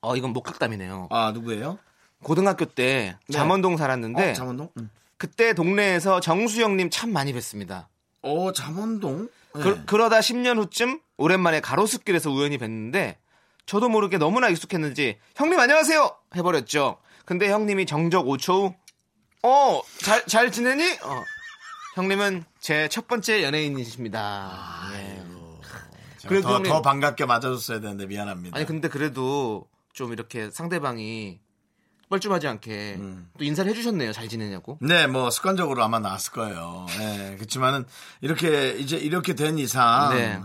어, 0.00 0.16
이건 0.16 0.32
목각담이네요. 0.32 1.08
아, 1.12 1.30
누구예요? 1.32 1.78
고등학교 2.24 2.64
때 2.64 3.16
네. 3.28 3.32
잠원동 3.32 3.76
살았는데 3.76 4.30
어, 4.30 4.32
잠원동? 4.34 4.70
응. 4.78 4.90
그때 5.16 5.52
동네에서 5.54 6.20
정수영님 6.20 6.90
참 6.90 7.12
많이 7.12 7.32
뵀습니다. 7.32 7.86
어, 8.22 8.52
잠원동? 8.52 9.28
네. 9.54 9.62
그, 9.62 9.84
그러다 9.84 10.18
10년 10.18 10.58
후쯤 10.58 11.00
오랜만에 11.16 11.60
가로수길에서 11.60 12.30
우연히 12.30 12.58
뵀는데 12.58 13.16
저도 13.66 13.88
모르게 13.88 14.18
너무나 14.18 14.48
익숙했는지 14.48 15.18
형님 15.36 15.58
안녕하세요 15.60 16.10
해버렸죠. 16.36 16.98
근데 17.24 17.48
형님이 17.50 17.86
정적 17.86 18.26
5초 18.26 18.52
후 18.52 18.74
어, 19.42 19.80
잘, 19.98 20.26
잘 20.26 20.50
지내니? 20.50 20.82
어. 21.02 21.22
형님은 21.94 22.44
제 22.60 22.88
첫 22.88 23.06
번째 23.06 23.42
연예인이십니다. 23.44 24.88
네. 24.92 25.22
제가 26.18 26.28
그래도 26.28 26.48
더, 26.48 26.54
형님- 26.56 26.68
더 26.72 26.82
반갑게 26.82 27.26
맞아줬어야 27.26 27.80
되는데 27.80 28.06
미안합니다. 28.06 28.56
아니 28.56 28.66
근데 28.66 28.88
그래도 28.88 29.68
좀 29.92 30.12
이렇게 30.12 30.50
상대방이 30.50 31.38
뻘쭘하지 32.08 32.46
않게 32.46 32.96
음. 32.98 33.28
또 33.38 33.44
인사를 33.44 33.70
해주셨네요. 33.70 34.12
잘 34.12 34.28
지내냐고. 34.28 34.78
네, 34.80 35.06
뭐 35.06 35.30
습관적으로 35.30 35.82
아마 35.82 35.98
나왔을 35.98 36.32
거예요. 36.32 36.86
네, 36.98 37.34
그렇지만은 37.36 37.84
이렇게 38.20 38.72
이제 38.78 38.96
이렇게 38.96 39.34
된 39.34 39.58
이상 39.58 40.14
네. 40.14 40.40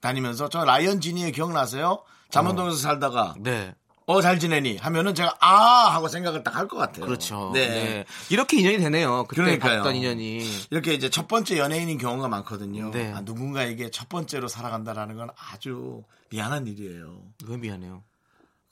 다니면서 0.00 0.48
저 0.48 0.64
라이언 0.64 1.00
지니에 1.00 1.30
기억나세요? 1.30 2.02
잠원동에서 2.30 2.76
살다가 2.76 3.34
네, 3.38 3.74
어 4.06 4.20
잘 4.20 4.38
지내니 4.38 4.76
하면은 4.78 5.14
제가 5.14 5.36
아 5.40 5.48
하고 5.94 6.06
생각을 6.08 6.42
딱 6.44 6.56
할 6.56 6.68
것 6.68 6.76
같아요. 6.76 7.06
그렇죠. 7.06 7.50
네. 7.54 7.68
네. 7.68 8.04
이렇게 8.30 8.58
인연이 8.58 8.78
되네요. 8.78 9.24
그때 9.28 9.42
그러니까요. 9.42 9.90
인연이. 9.92 10.40
이렇게 10.70 10.94
이제 10.94 11.08
첫 11.10 11.26
번째 11.28 11.58
연예인인 11.58 11.98
경우가 11.98 12.28
많거든요. 12.28 12.90
네. 12.92 13.12
아, 13.12 13.20
누군가에게 13.22 13.90
첫 13.90 14.08
번째로 14.08 14.46
살아간다라는 14.48 15.16
건 15.16 15.30
아주 15.36 16.02
미안한 16.30 16.66
일이에요. 16.66 17.20
왜 17.46 17.56
미안해요. 17.56 18.02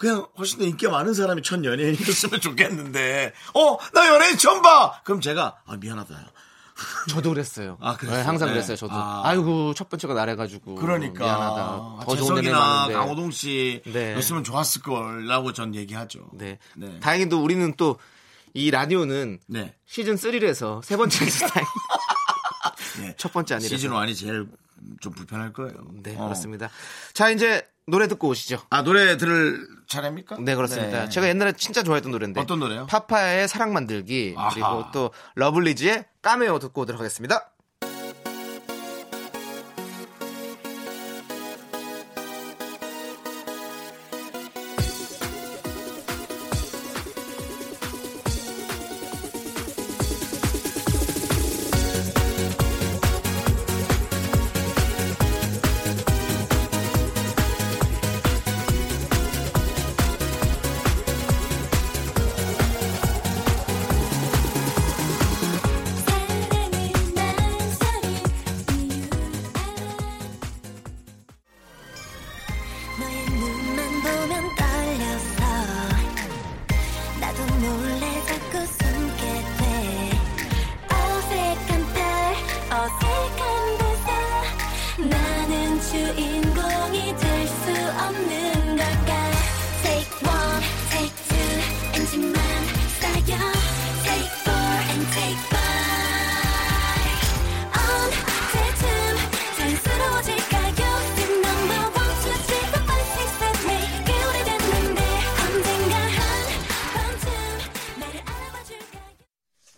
그냥 0.05 0.27
훨씬 0.37 0.59
더 0.59 0.65
인기가 0.67 0.93
많은 0.93 1.15
사람이 1.15 1.43
첫 1.43 1.65
연예인이었으면 1.65 2.41
좋겠는데, 2.41 3.33
어, 3.55 3.79
나 3.95 4.07
연예인 4.09 4.37
처음 4.37 4.61
봐! 4.61 5.01
그럼 5.05 5.23
제가, 5.23 5.57
아, 5.65 5.77
미안하다. 5.77 6.15
저도 7.09 7.31
그랬어요. 7.31 7.79
아, 7.81 7.97
그랬어요? 7.97 8.19
네, 8.21 8.25
항상 8.27 8.49
네. 8.49 8.55
그랬어요. 8.55 8.77
저도. 8.77 8.93
아. 8.95 9.23
아. 9.25 9.33
이고 9.35 9.73
첫 9.75 9.89
번째가 9.89 10.13
나래가지고. 10.13 10.75
그러니까. 10.75 11.25
미안하다. 11.25 11.63
아, 11.63 12.01
더 12.05 12.17
좋은 12.17 12.37
연예인 12.39 12.55
재석이나. 12.55 12.89
강호동 12.89 13.31
씨, 13.31 13.81
네. 13.87 14.15
였으면 14.15 14.45
좋았을 14.45 14.83
걸라고 14.83 15.53
전 15.55 15.75
얘기하죠. 15.75 16.29
네. 16.33 16.59
네. 16.77 17.01
다행히도 17.01 17.43
우리는 17.43 17.73
또 17.77 17.97
이 18.57 18.71
라디오는 18.71 19.41
네. 19.49 19.75
시즌 19.85 20.15
3에서 20.15 20.81
세 20.85 20.97
번째 20.97 21.27
스타일. 21.27 21.67
네. 23.01 23.15
첫 23.17 23.33
번째 23.33 23.55
아니라서. 23.57 23.75
시즌 23.77 23.91
1이 23.91 24.17
제일 24.17 24.47
좀 25.01 25.13
불편할 25.13 25.53
거예요. 25.53 25.73
네, 26.03 26.17
어. 26.17 26.25
그렇습니다. 26.25 26.71
자, 27.13 27.31
이제 27.31 27.67
노래 27.87 28.09
듣고 28.09 28.29
오시죠. 28.29 28.63
아, 28.71 28.83
노래 28.83 29.17
들을 29.17 29.67
차례입니까? 29.87 30.39
네, 30.41 30.55
그렇습니다. 30.55 31.05
네. 31.05 31.09
제가 31.09 31.29
옛날에 31.29 31.53
진짜 31.53 31.83
좋아했던 31.83 32.11
노래인데. 32.13 32.41
어떤 32.41 32.61
노래요? 32.61 32.87
파파의 32.87 33.47
사랑 33.49 33.73
만들기. 33.73 34.35
아하. 34.37 34.51
그리고 34.51 34.85
또 34.93 35.11
러블리즈의 35.35 36.07
까메오 36.23 36.59
듣고 36.59 36.83
오도록 36.83 37.01
하겠습니다. 37.01 37.51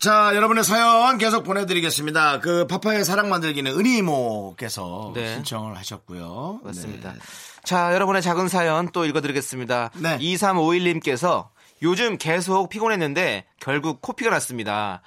자, 0.07 0.37
여러분의 0.37 0.63
사연 0.63 1.19
계속 1.19 1.43
보내드리겠습니다. 1.43 2.39
그 2.39 2.69
파파의 2.69 3.05
사랑 3.05 3.29
만들기는 3.29 3.77
은희모께서 3.77 5.11
네. 5.17 5.35
신청을 5.35 5.77
하셨고요. 5.77 6.61
맞습니다. 6.63 7.13
네. 7.13 7.19
자, 7.65 7.93
여러분의 7.93 8.23
작은 8.23 8.47
사연 8.47 8.89
또 8.93 9.05
읽어드리겠습니다. 9.05 9.91
네. 9.97 10.17
2351님께서 10.19 11.49
요즘 11.83 12.19
계속 12.19 12.69
피곤했는데 12.69 13.47
결국 13.59 14.01
코피가 14.01 14.31
났습니다. 14.31 15.03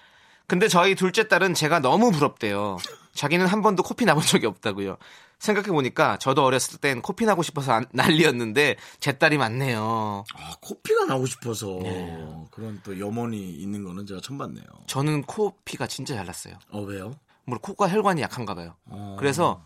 근데 0.47 0.67
저희 0.67 0.95
둘째 0.95 1.29
딸은 1.29 1.53
제가 1.53 1.79
너무 1.79 2.11
부럽대요. 2.11 2.75
자기는 3.13 3.45
한 3.45 3.61
번도 3.61 3.83
코피 3.83 4.03
나본 4.03 4.21
적이 4.25 4.47
없다고요. 4.47 4.97
생각해보니까 5.39 6.17
저도 6.17 6.43
어렸을 6.43 6.79
땐 6.79 7.01
코피 7.01 7.25
나고 7.25 7.43
싶어서 7.43 7.71
안- 7.73 7.85
난리였는데 7.91 8.75
제 8.99 9.13
딸이 9.13 9.37
많네요. 9.37 10.23
아, 10.35 10.53
코피가 10.61 11.05
나고 11.05 11.25
싶어서 11.25 11.79
네. 11.81 12.45
그런 12.51 12.81
또 12.83 12.99
염원이 12.99 13.37
있는 13.53 13.83
거는 13.83 14.05
제가 14.05 14.19
처음 14.21 14.37
봤네요. 14.37 14.63
저는 14.87 15.23
코피가 15.23 15.87
진짜 15.87 16.15
잘 16.15 16.25
났어요. 16.25 16.55
어, 16.71 16.81
왜요? 16.81 17.15
뭐 17.45 17.57
코가 17.57 17.89
혈관이 17.89 18.21
약한가 18.21 18.53
봐요. 18.53 18.75
어. 18.85 19.15
그래서 19.17 19.63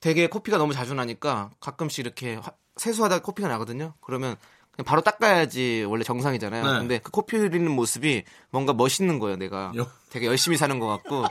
되게 0.00 0.28
코피가 0.28 0.58
너무 0.58 0.72
자주 0.74 0.94
나니까 0.94 1.50
가끔씩 1.60 2.04
이렇게 2.04 2.34
화- 2.36 2.52
세수하다 2.76 3.20
코피가 3.20 3.48
나거든요. 3.48 3.94
그러면 4.00 4.36
그냥 4.72 4.84
바로 4.84 5.00
닦아야지 5.00 5.86
원래 5.88 6.04
정상이잖아요. 6.04 6.64
네. 6.72 6.78
근데 6.78 6.98
그 6.98 7.10
코피 7.10 7.36
흘리는 7.38 7.70
모습이 7.70 8.24
뭔가 8.50 8.74
멋있는 8.74 9.18
거예요. 9.18 9.36
내가 9.36 9.72
요. 9.76 9.86
되게 10.10 10.26
열심히 10.26 10.56
사는 10.58 10.78
것 10.78 10.86
같고. 10.86 11.24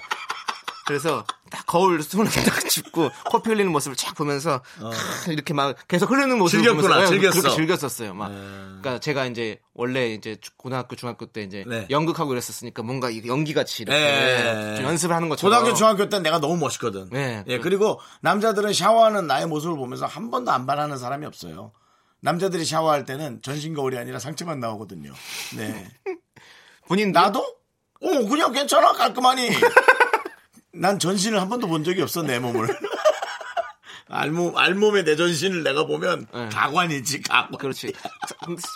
그래서 0.85 1.25
딱 1.49 1.65
거울 1.65 2.01
손을 2.03 2.29
딱 2.45 2.69
짚고 2.69 3.09
코피 3.25 3.49
흘리는 3.49 3.71
모습을 3.71 3.95
쫙 3.95 4.13
보면서 4.15 4.61
크, 5.23 5.31
이렇게 5.31 5.53
막 5.53 5.75
계속 5.87 6.11
흐르는 6.11 6.37
모습을 6.37 6.59
어. 6.59 6.63
즐겼구나, 6.63 6.93
보면서 6.93 7.11
즐겼어. 7.13 7.41
그렇게 7.41 7.55
즐겼었어요. 7.55 8.13
막 8.13 8.31
네. 8.31 8.37
그러니까 8.37 8.99
제가 8.99 9.25
이제 9.25 9.59
원래 9.73 10.13
이제 10.13 10.37
고등학교 10.57 10.95
중학교 10.95 11.25
때 11.25 11.41
이제 11.41 11.63
네. 11.67 11.87
연극하고 11.89 12.33
이랬었으니까 12.33 12.83
뭔가 12.83 13.09
이 13.09 13.21
연기 13.25 13.53
같이 13.53 13.83
이렇게 13.83 13.97
네. 13.97 14.75
좀 14.77 14.85
연습을 14.85 15.15
하는 15.15 15.27
것처럼 15.29 15.57
고등학교, 15.57 15.75
중학교 15.75 16.09
때 16.09 16.19
내가 16.19 16.39
너무 16.39 16.57
멋있거든. 16.57 17.09
네. 17.11 17.43
예, 17.47 17.57
그리고 17.59 17.99
남자들은 18.21 18.73
샤워하는 18.73 19.25
나의 19.27 19.47
모습을 19.47 19.75
보면서 19.75 20.05
한 20.05 20.29
번도 20.29 20.51
안 20.51 20.65
반하는 20.67 20.97
사람이 20.97 21.25
없어요. 21.25 21.71
남자들이 22.21 22.63
샤워할 22.65 23.05
때는 23.05 23.41
전신 23.41 23.73
거울이 23.73 23.97
아니라 23.97 24.19
상체만 24.19 24.59
나오거든요. 24.59 25.13
네. 25.57 25.87
본인 26.87 27.11
나도? 27.11 27.39
어, 27.39 28.25
그냥 28.29 28.51
괜찮아, 28.51 28.93
깔끔하니. 28.93 29.49
난 30.75 30.99
전신을 30.99 31.39
한 31.39 31.49
번도 31.49 31.67
본 31.67 31.83
적이 31.83 32.01
없어, 32.01 32.21
내 32.21 32.39
몸을. 32.39 32.67
알몸, 34.07 34.55
알몸의 34.55 35.03
내 35.03 35.15
전신을 35.15 35.63
내가 35.63 35.85
보면 35.87 36.27
네. 36.31 36.49
가관이지, 36.49 37.23
가관. 37.23 37.57
그렇지. 37.57 37.91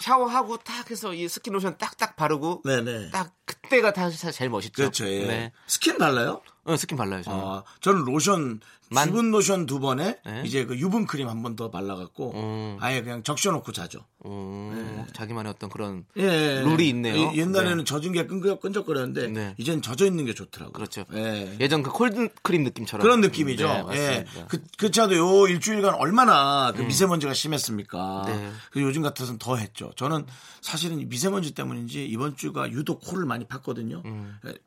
샤워하고 0.03 0.57
딱 0.57 0.89
해서 0.89 1.13
이 1.13 1.27
스킨 1.27 1.53
로션 1.53 1.77
딱딱 1.77 2.15
바르고 2.15 2.63
네네. 2.65 3.11
딱 3.11 3.31
그때가 3.45 3.91
사실 3.95 4.31
제일 4.31 4.49
멋있죠. 4.49 4.73
그렇죠, 4.81 5.07
예. 5.07 5.25
네. 5.27 5.51
스킨 5.67 5.97
발라요? 5.99 6.41
어, 6.63 6.75
스킨 6.75 6.97
발라요, 6.97 7.21
저는. 7.21 7.39
아, 7.39 7.63
저는 7.79 8.05
로션, 8.05 8.41
만- 8.41 8.59
수분 8.91 9.31
로션 9.31 9.65
두 9.65 9.79
번에 9.79 10.17
네. 10.25 10.43
이제 10.45 10.65
그 10.65 10.77
유분 10.77 11.05
크림 11.05 11.27
한 11.27 11.43
번 11.43 11.55
더 11.55 11.69
발라갖고 11.71 12.33
음. 12.35 12.77
아예 12.79 13.01
그냥 13.01 13.23
적셔놓고 13.23 13.71
자죠. 13.71 14.05
음, 14.25 15.05
자기만의 15.13 15.51
어떤 15.55 15.69
그런 15.69 16.05
예. 16.17 16.61
룰이 16.61 16.89
있네요. 16.89 17.15
예, 17.15 17.37
옛날에는 17.37 17.77
네. 17.79 17.83
젖은 17.83 18.11
게 18.11 18.25
끈적, 18.27 18.59
끈적거렸는데 18.61 19.27
네. 19.29 19.55
이젠 19.57 19.81
젖어 19.81 20.05
있는 20.05 20.25
게 20.25 20.33
좋더라고요. 20.33 20.73
그렇죠. 20.73 21.05
예. 21.13 21.55
예전 21.59 21.81
그 21.83 21.91
콜드 21.91 22.29
크림 22.43 22.63
느낌처럼 22.63 23.01
그런 23.01 23.21
느낌이죠. 23.21 23.67
네, 23.67 23.77
예. 23.77 23.83
맞습니다. 24.19 24.47
그, 24.47 24.61
그렇지않아도 24.77 25.17
요 25.17 25.47
일주일간 25.47 25.95
얼마나 25.95 26.71
그 26.75 26.81
미세먼지가 26.81 27.33
심했습니까. 27.33 28.23
네. 28.27 28.51
그 28.71 28.81
요즘 28.81 29.01
같아서는 29.01 29.39
더 29.39 29.55
했죠. 29.55 29.91
저는 29.95 30.25
사실은 30.61 30.99
이 30.99 31.05
미세먼지 31.05 31.53
때문인지 31.53 32.05
이번 32.05 32.35
주가 32.35 32.69
유독 32.71 32.99
코를 33.01 33.25
많이 33.25 33.45
팠거든요. 33.45 34.03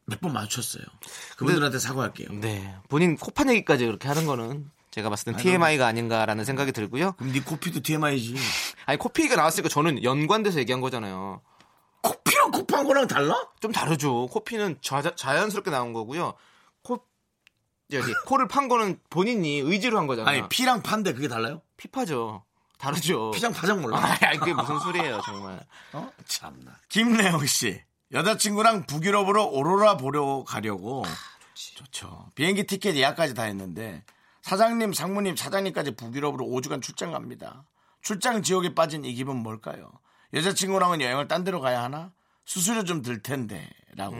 몇번 0.06 0.32
마주쳤어요. 0.32 0.84
그분들한테 1.36 1.78
사과할게요. 1.78 2.28
네. 2.40 2.74
본인 2.88 3.16
코판 3.16 3.50
얘기까지 3.50 3.84
그렇게 3.86 4.08
하는 4.12 4.26
거는 4.26 4.70
제가 4.90 5.08
봤을 5.08 5.32
땐 5.32 5.36
TMI가 5.42 5.86
아닌가라는 5.86 6.44
생각이 6.44 6.72
들고요. 6.72 7.12
그럼 7.12 7.32
네 7.32 7.40
코피도 7.40 7.80
TMI지. 7.80 8.36
아니 8.86 8.98
코피가 8.98 9.36
나왔으니까 9.36 9.68
저는 9.68 10.04
연관돼서 10.04 10.58
얘기한 10.58 10.80
거잖아요. 10.80 11.40
코피랑 12.02 12.50
코판 12.50 12.84
거랑 12.84 13.06
달라? 13.08 13.34
좀 13.60 13.72
다르죠. 13.72 14.26
코피는 14.26 14.78
자, 14.82 15.02
자연스럽게 15.14 15.70
나온 15.70 15.92
거고요. 15.92 16.34
코 16.82 16.98
여기 17.92 18.12
코를 18.26 18.48
판 18.48 18.68
거는 18.68 18.98
본인이 19.08 19.58
의지로 19.60 19.98
한 19.98 20.06
거잖아요. 20.06 20.38
아니 20.40 20.48
피랑 20.48 20.82
판데 20.82 21.12
그게 21.14 21.28
달라요? 21.28 21.62
피파죠. 21.76 22.44
다르죠. 22.78 23.30
피장 23.30 23.52
파장 23.52 23.80
몰라. 23.80 23.96
아, 23.98 24.18
아니, 24.26 24.38
그게 24.40 24.52
무슨 24.52 24.78
소리예요, 24.80 25.20
정말. 25.24 25.60
어? 25.92 26.10
참나. 26.26 26.72
김래영 26.88 27.46
씨. 27.46 27.80
여자친구랑 28.10 28.86
북유럽으로 28.86 29.50
오로라 29.50 29.96
보러 29.96 30.42
가려고. 30.44 31.04
좋죠. 31.54 32.26
비행기 32.34 32.64
티켓 32.66 32.96
예약까지 32.96 33.34
다 33.34 33.42
했는데 33.44 34.04
사장님, 34.42 34.92
상무님, 34.92 35.36
사장님까지 35.36 35.92
북유럽으로 35.96 36.44
5주간 36.46 36.82
출장 36.82 37.12
갑니다. 37.12 37.64
출장 38.00 38.42
지옥에 38.42 38.74
빠진 38.74 39.04
이 39.04 39.12
기분 39.14 39.36
뭘까요? 39.36 39.92
여자친구랑은 40.34 41.00
여행을 41.00 41.28
딴 41.28 41.44
데로 41.44 41.60
가야 41.60 41.82
하나? 41.82 42.10
수수료 42.44 42.84
좀 42.84 43.02
들 43.02 43.22
텐데. 43.22 43.68
라고. 43.94 44.16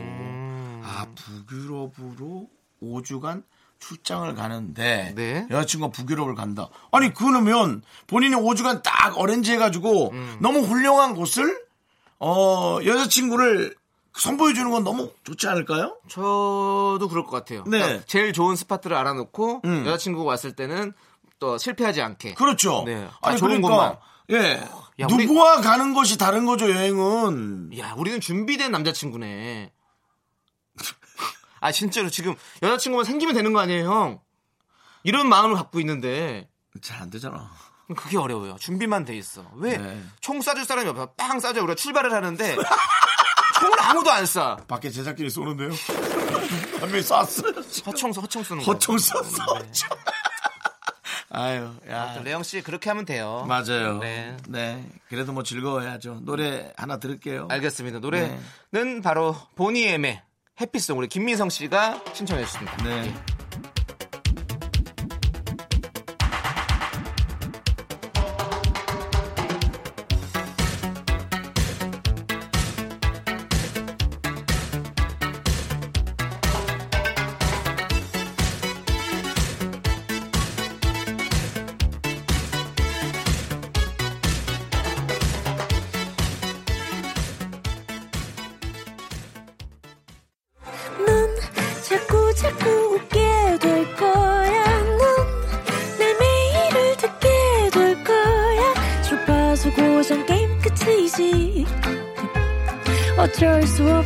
아, 0.85 1.07
북유럽으로 1.15 2.49
5주간 2.83 3.43
출장을 3.81 4.33
가는데 4.35 5.13
네. 5.17 5.47
여자친구가 5.51 5.91
북유럽을 5.93 6.35
간다. 6.37 6.69
아니 6.93 7.13
그러면 7.13 7.83
본인이 8.07 8.37
5주간 8.37 8.83
딱 8.83 9.19
어렌지 9.19 9.53
해가지고 9.53 10.13
너무 10.41 10.61
훌륭한 10.61 11.15
곳을 11.17 11.65
어 12.21 12.79
여자친구를 12.85 13.75
선보여 14.15 14.53
주는 14.55 14.71
건 14.71 14.85
너무 14.85 15.11
좋지 15.25 15.49
않을까요? 15.49 15.97
저도 16.09 17.09
그럴 17.11 17.25
것 17.25 17.31
같아요. 17.31 17.65
네. 17.67 17.79
그러니까 17.81 18.05
제일 18.07 18.33
좋은 18.33 18.57
스팟들을 18.57 18.97
알아놓고 18.97 19.63
음. 19.65 19.87
여자친구가 19.87 20.25
왔을 20.25 20.55
때는 20.55 20.93
또 21.39 21.57
실패하지 21.59 22.03
않게. 22.03 22.35
그렇죠. 22.35 22.83
네. 22.87 23.07
다 23.07 23.19
아니 23.23 23.39
좋은 23.39 23.61
그러니까 23.63 24.01
예 24.31 24.61
야, 25.01 25.07
우리- 25.11 25.27
누구와 25.27 25.61
가는 25.61 25.95
것이 25.95 26.19
다른 26.19 26.45
거죠 26.47 26.71
여행은. 26.71 27.77
야, 27.79 27.95
우리는 27.97 28.21
준비된 28.21 28.71
남자친구네. 28.71 29.73
아, 31.61 31.73
진짜로 31.73 32.11
지금 32.11 32.35
여자친구만 32.63 33.05
생기면 33.05 33.35
되는 33.35 33.53
거 33.53 33.61
아니에요, 33.61 33.87
형? 33.91 34.21
이런 35.05 35.29
마음을 35.29 35.57
갖고 35.57 35.81
있는데 35.81 36.49
잘 36.81 37.01
안 37.01 37.11
되잖아. 37.11 37.51
그게 37.97 38.17
어려워요. 38.19 38.57
준비만 38.59 39.05
돼 39.05 39.17
있어. 39.17 39.45
왜? 39.57 39.77
네. 39.77 40.03
총 40.21 40.39
쏴줄 40.41 40.65
사람이 40.65 40.89
없어. 40.89 41.13
빵 41.17 41.39
쏴줘. 41.39 41.59
우리가 41.59 41.75
출발을 41.75 42.13
하는데 42.13 42.57
총을 43.63 43.81
아무도 43.81 44.11
안 44.11 44.25
쏴. 44.25 44.67
밖에 44.67 44.91
제작진이 44.91 45.31
쏘는데요. 45.31 45.71
한 46.81 46.91
명이 46.91 47.03
쐈어요. 47.03 47.53
허총 47.87 48.13
쏘, 48.13 48.21
허총 48.21 48.43
쏘는 48.43 48.65
거. 48.65 48.73
허총 48.73 48.99
쐈어. 48.99 49.23
아유, 51.35 51.71
야. 51.89 52.21
레영 52.25 52.43
씨 52.43 52.61
그렇게 52.61 52.91
하면 52.91 53.05
돼요. 53.05 53.45
맞아요. 53.49 53.99
네. 53.99 54.37
네. 54.49 54.85
그래도 55.09 55.33
뭐 55.33 55.43
즐거워야죠. 55.45 56.21
노래 56.23 56.73
하나 56.77 56.99
들을게요. 56.99 57.47
알겠습니다. 57.51 58.01
노래는 58.01 59.01
바로 59.03 59.37
보니엠의 59.55 60.21
해피송 60.61 60.99
우리 60.99 61.07
김민성 61.09 61.49
씨가 61.49 62.03
신청해 62.13 62.45
주셨습니다. 62.45 62.77
네. 62.85 63.15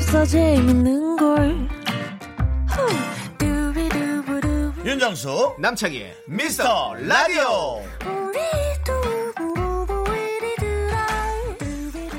없어 0.06 0.24
재밌는 0.24 1.16
걸. 1.16 1.68
윤정수 4.84 5.56
남창희의 5.58 6.16
미스터 6.28 6.94
라디오. 6.94 7.82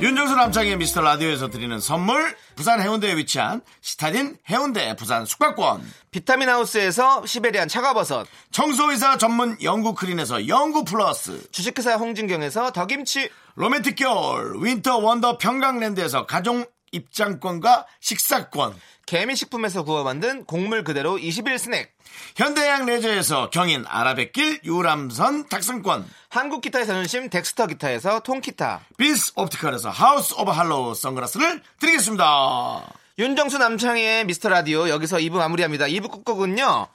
윤정수 0.02 0.36
남창의 0.36 0.78
미스터 0.78 1.02
라디오에서 1.02 1.50
드리는 1.50 1.80
선물 1.80 2.36
부산 2.56 2.82
해운대에 2.82 3.15
위치한 3.15 3.62
시타딘 3.82 4.38
해운대 4.50 4.95
부산 4.95 5.26
숙박권 5.26 5.82
비타민 6.12 6.50
하우스에서 6.50 7.26
시베리안 7.26 7.67
차가버섯 7.67 8.28
청소이사 8.52 9.17
전문 9.17 9.58
영구 9.63 9.95
크린에서 9.95 10.47
영구 10.47 10.84
플러스 10.84 11.50
주식회사 11.52 11.95
홍진경에서 11.95 12.73
더김치 12.73 13.30
로맨틱 13.56 13.95
겨울 13.95 14.62
윈터 14.63 14.97
원더 14.97 15.39
평강랜드에서 15.39 16.28
가족 16.28 16.77
입장권과 16.91 17.86
식사권 18.00 18.76
개미식품에서 19.06 19.84
구워 19.84 20.04
만든 20.04 20.45
곡물 20.45 20.84
그대로 20.84 21.17
21 21.17 21.58
스낵 21.60 21.89
현대해양레저에서 22.36 23.50
경인 23.50 23.86
아라뱃길 23.88 24.62
유람선 24.63 25.50
탑승권 25.50 26.08
한국 26.30 26.62
기타의 26.62 26.86
자존심 26.86 27.30
덱스터 27.30 27.67
기타에서 27.67 28.19
통기타 28.21 28.82
비스 28.97 29.34
옵티컬에서 29.36 29.89
하우스 29.89 30.34
오브 30.38 30.52
할로우 30.52 30.95
선글라스를 30.95 31.62
드리겠습니다 31.80 32.84
윤정수 33.19 33.58
남창희의 33.58 34.26
미스터 34.26 34.50
라디오 34.50 34.89
여기서 34.89 35.17
2부 35.17 35.38
마무리합니다. 35.38 35.86
2부 35.86 36.12
끝곡은요. 36.12 36.88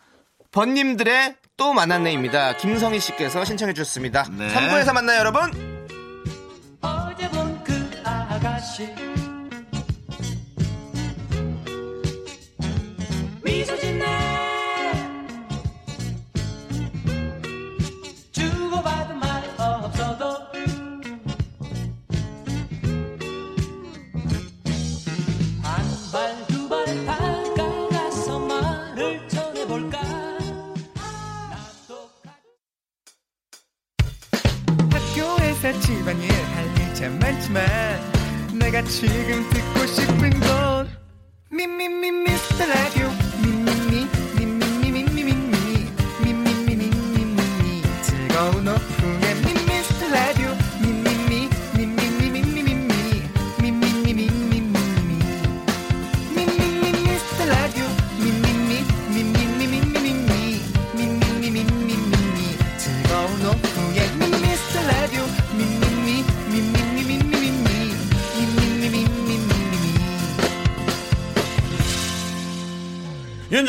번님들의 0.53 1.35
또 1.57 1.73
만났네입니다. 1.73 2.59
김성희 2.59 3.01
씨께서 3.01 3.45
신청해 3.45 3.75
주셨습니다. 3.75 4.29
네. 4.31 4.47
3부에서 4.55 4.93
만나요, 4.93 5.19
여러분. 5.19 5.51
어제 6.81 7.29
본 7.31 7.65
그 7.65 7.73
아가씨 8.05 8.95
짓네. 13.79 14.07
주고받은 18.33 19.22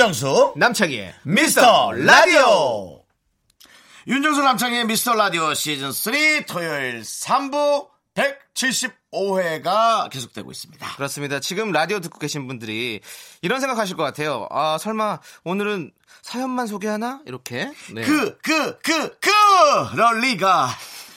윤정수 0.04 0.56
남창희의 0.58 1.16
미스터 1.24 1.94
라디오 1.94 3.06
윤정수 4.06 4.42
남창의 4.42 4.86
미스터 4.86 5.14
라디오 5.14 5.54
시즌 5.54 5.94
3 5.94 6.14
토요일 6.46 7.00
3부 7.04 7.88
175회가 8.14 10.10
계속되고 10.10 10.52
있습니다. 10.52 10.96
그렇습니다. 10.98 11.40
지금 11.40 11.72
라디오 11.72 12.02
듣고 12.02 12.20
계신 12.20 12.48
분들이 12.48 13.00
이런 13.42 13.62
생각하실 13.62 13.96
것 13.96 14.04
같아요. 14.04 14.46
아 14.52 14.78
설마 14.78 15.22
오늘은 15.46 15.92
사연만 16.22 16.68
소개하나 16.68 17.22
이렇게. 17.26 17.72
네. 17.94 18.02
그, 18.02 18.38
그, 18.40 18.80
그, 18.80 19.18
그, 19.20 19.30
럴 19.96 20.20
리가. 20.20 20.68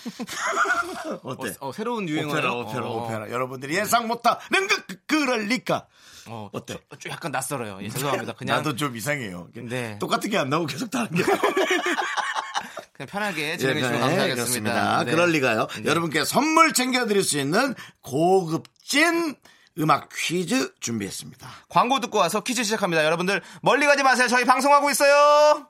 어때? 1.25 1.49
어, 1.59 1.68
어, 1.68 1.72
새로운 1.72 2.09
유행어요. 2.09 2.33
오페라, 2.33 2.55
오페라, 2.55 2.87
어, 2.87 3.03
오페라. 3.05 3.31
여러분들이 3.31 3.75
예상 3.75 4.07
못하는 4.07 4.38
그, 4.68 4.87
그, 4.87 4.96
그럴리까. 5.07 5.88
어, 6.29 6.51
어때? 6.53 6.75
좀, 6.91 6.99
좀 6.99 7.12
약간 7.12 7.31
낯설어요. 7.33 7.79
예, 7.83 7.89
죄송합니다. 7.89 8.33
그냥 8.35 8.57
나도 8.59 8.77
좀 8.77 8.97
이상해요. 8.97 9.49
네. 9.55 9.99
똑같은 9.99 10.31
게 10.31 10.37
안 10.37 10.49
나오고 10.51 10.67
계속 10.67 10.91
다른 10.91 11.11
게. 11.15 11.23
그냥 12.93 13.09
편하게 13.09 13.57
진행해 13.59 13.81
주시면 13.81 14.01
네, 14.01 14.07
감사하겠습니다. 14.07 15.05
네. 15.05 15.11
그럴 15.11 15.31
리가요. 15.31 15.67
네. 15.83 15.85
여러분께 15.91 16.25
선물 16.25 16.73
챙겨드릴 16.73 17.23
수 17.23 17.39
있는 17.39 17.75
고급진 18.01 19.35
음악 19.79 20.09
퀴즈 20.15 20.73
준비했습니다. 20.81 21.47
광고 21.69 22.01
듣고 22.01 22.17
와서 22.19 22.41
퀴즈 22.41 22.65
시작합니다. 22.65 23.05
여러분들 23.05 23.43
멀리 23.61 23.85
가지 23.87 24.03
마세요. 24.03 24.29
저희 24.29 24.45
방송하고 24.47 24.91
있어요. 24.91 25.67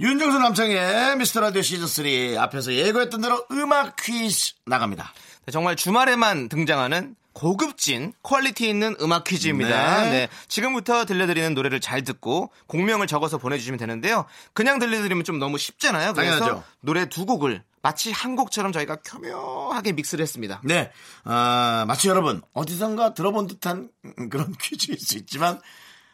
윤정수 0.00 0.38
남창의 0.38 1.16
미스터 1.16 1.40
라디오 1.40 1.60
시즌 1.62 1.86
3 1.86 2.38
앞에서 2.38 2.72
예고했던 2.72 3.20
대로 3.20 3.44
음악 3.50 3.96
퀴즈 3.96 4.54
나갑니다. 4.64 5.12
네, 5.46 5.52
정말 5.52 5.76
주말에만 5.76 6.48
등장하는 6.48 7.14
고급진 7.36 8.14
quality 8.22 8.66
있는 8.66 8.96
음악 9.02 9.24
퀴즈입니다. 9.24 10.04
네. 10.04 10.10
네. 10.10 10.28
지금부터 10.48 11.04
들려드리는 11.04 11.52
노래를 11.52 11.80
잘 11.80 12.02
듣고 12.02 12.50
곡명을 12.66 13.06
적어서 13.06 13.36
보내주시면 13.36 13.78
되는데요. 13.78 14.24
그냥 14.54 14.78
들려드리면 14.78 15.22
좀 15.22 15.38
너무 15.38 15.58
쉽잖아요. 15.58 16.14
그래서 16.14 16.38
당연하죠. 16.38 16.64
노래 16.80 17.10
두 17.10 17.26
곡을 17.26 17.62
마치 17.82 18.10
한 18.10 18.36
곡처럼 18.36 18.72
저희가 18.72 18.96
교묘하게 19.04 19.92
믹스를 19.92 20.22
했습니다. 20.22 20.62
네, 20.64 20.90
아, 21.24 21.84
마치 21.86 22.08
여러분 22.08 22.40
어디선가 22.54 23.12
들어본 23.12 23.48
듯한 23.48 23.90
그런 24.30 24.54
퀴즈일 24.58 24.98
수 24.98 25.18
있지만 25.18 25.60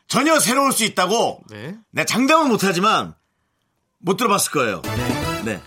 전혀 0.08 0.40
새로울 0.40 0.72
수 0.72 0.82
있다고 0.82 1.44
네. 1.50 1.76
네, 1.92 2.04
장담은 2.04 2.48
못하지만 2.48 3.14
못 3.98 4.16
들어봤을 4.16 4.50
거예요. 4.50 4.82
네. 5.44 5.62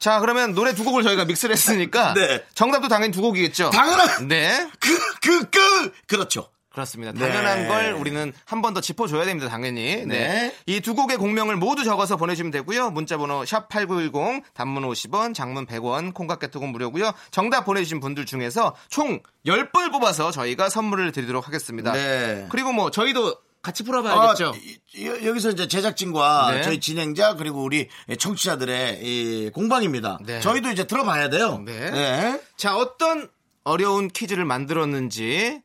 자, 0.00 0.18
그러면 0.18 0.54
노래 0.54 0.74
두 0.74 0.82
곡을 0.82 1.02
저희가 1.04 1.24
믹스를 1.26 1.54
했으니까 1.54 2.14
네. 2.18 2.42
정답도 2.54 2.88
당연히 2.88 3.12
두 3.12 3.20
곡이겠죠. 3.22 3.70
당연한 3.70 4.26
네. 4.28 4.68
그, 4.80 4.98
그, 5.20 5.50
그, 5.50 5.92
그렇죠. 6.08 6.48
그렇습니다. 6.70 7.12
네. 7.12 7.18
당연한 7.18 7.66
걸 7.68 7.92
우리는 7.94 8.32
한 8.46 8.62
번 8.62 8.74
더 8.74 8.80
짚어줘야 8.80 9.24
됩니다. 9.24 9.48
당연히. 9.50 9.96
네. 9.96 10.06
네. 10.06 10.54
이 10.66 10.80
두 10.80 10.94
곡의 10.94 11.16
곡명을 11.16 11.56
모두 11.56 11.82
적어서 11.84 12.16
보내주시면 12.16 12.52
되고요. 12.52 12.90
문자번호 12.92 13.44
샵 13.44 13.68
#8910 13.68 14.42
단문 14.54 14.84
50원, 14.88 15.34
장문 15.34 15.66
100원, 15.66 16.14
콩깍개톡은 16.14 16.68
무료고요. 16.70 17.12
정답 17.32 17.64
보내주신 17.64 17.98
분들 18.00 18.24
중에서 18.24 18.74
총 18.88 19.20
10분 19.46 19.90
뽑아서 19.92 20.30
저희가 20.30 20.68
선물을 20.70 21.10
드리도록 21.12 21.48
하겠습니다. 21.48 21.92
네. 21.92 22.46
그리고 22.50 22.72
뭐 22.72 22.90
저희도 22.92 23.34
같이 23.62 23.82
풀어봐야겠죠. 23.82 24.54
아, 24.54 25.26
여기서 25.26 25.50
이제 25.50 25.68
제작진과 25.68 26.52
네. 26.52 26.62
저희 26.62 26.80
진행자 26.80 27.34
그리고 27.36 27.62
우리 27.62 27.88
청취자들의 28.18 29.00
이 29.02 29.50
공방입니다. 29.50 30.18
네. 30.22 30.40
저희도 30.40 30.70
이제 30.70 30.86
들어봐야 30.86 31.28
돼요. 31.28 31.62
네. 31.64 32.40
자, 32.56 32.76
어떤 32.76 33.28
어려운 33.64 34.08
퀴즈를 34.08 34.44
만들었는지. 34.44 35.60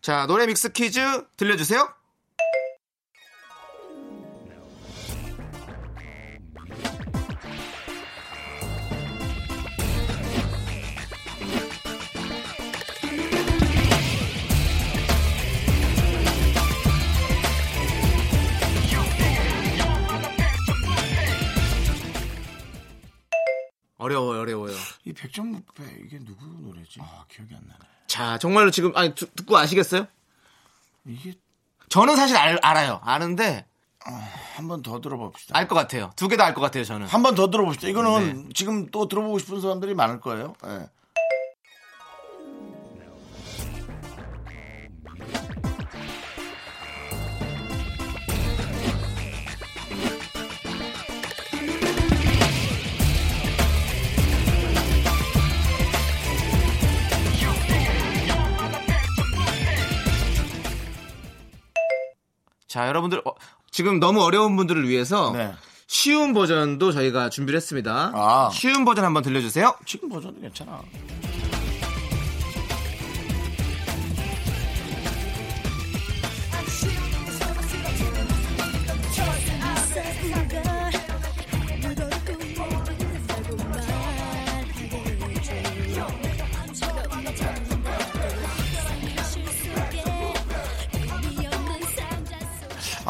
자, 0.00 0.26
노래 0.26 0.46
믹스 0.46 0.72
퀴즈 0.72 1.00
들려주세요. 1.36 1.92
백점무패 25.22 25.84
이게 26.04 26.18
누구 26.18 26.44
노래지? 26.46 27.00
아 27.00 27.24
기억이 27.28 27.54
안 27.54 27.62
나네. 27.66 27.78
자, 28.06 28.36
정말로 28.38 28.70
지금, 28.70 28.92
아니, 28.96 29.14
두- 29.14 29.30
듣고 29.30 29.56
아시겠어요? 29.56 30.06
이게 31.06 31.34
저는 31.88 32.16
사실 32.16 32.36
알, 32.36 32.58
알아요. 32.62 33.00
아는데, 33.02 33.66
한번 34.56 34.82
더 34.82 35.00
들어봅시다. 35.00 35.56
알 35.56 35.68
것 35.68 35.74
같아요. 35.76 36.10
두 36.16 36.28
개 36.28 36.36
다 36.36 36.44
알 36.44 36.54
것 36.54 36.60
같아요, 36.60 36.84
저는. 36.84 37.06
한 37.06 37.22
번 37.22 37.34
더 37.34 37.50
들어봅시다. 37.50 37.88
이거는 37.88 38.42
네. 38.44 38.48
지금 38.54 38.90
또 38.90 39.08
들어보고 39.08 39.38
싶은 39.38 39.60
사람들이 39.60 39.94
많을 39.94 40.20
거예요. 40.20 40.54
예. 40.66 40.88
자, 62.72 62.88
여러분들, 62.88 63.20
어, 63.26 63.34
지금 63.70 64.00
너무 64.00 64.22
어려운 64.22 64.56
분들을 64.56 64.88
위해서 64.88 65.30
네. 65.32 65.52
쉬운 65.86 66.32
버전도 66.32 66.92
저희가 66.92 67.28
준비를 67.28 67.58
했습니다. 67.58 68.12
아. 68.14 68.48
쉬운 68.50 68.86
버전 68.86 69.04
한번 69.04 69.22
들려주세요. 69.22 69.74
지금 69.84 70.08
버전은 70.08 70.40
괜찮아. 70.40 70.80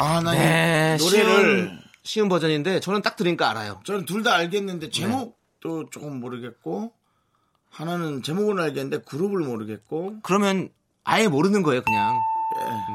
아, 0.03 0.21
나 0.21 0.31
네, 0.33 0.97
이 0.99 1.03
노래를 1.03 1.57
쉬운, 1.67 1.79
쉬운 2.03 2.29
버전인데 2.29 2.79
저는 2.81 3.01
딱 3.01 3.15
들으니까 3.15 3.49
알아요. 3.49 3.79
저는 3.85 4.05
둘 4.05 4.23
다 4.23 4.33
알겠는데 4.35 4.89
제목도 4.89 5.89
조금 5.91 6.19
모르겠고 6.19 6.91
하나는 7.69 8.21
제목은 8.21 8.59
알겠는데 8.59 8.99
그룹을 9.05 9.39
모르겠고 9.41 10.17
그러면 10.23 10.69
아예 11.03 11.27
모르는 11.27 11.63
거예요, 11.63 11.81
그냥. 11.83 12.19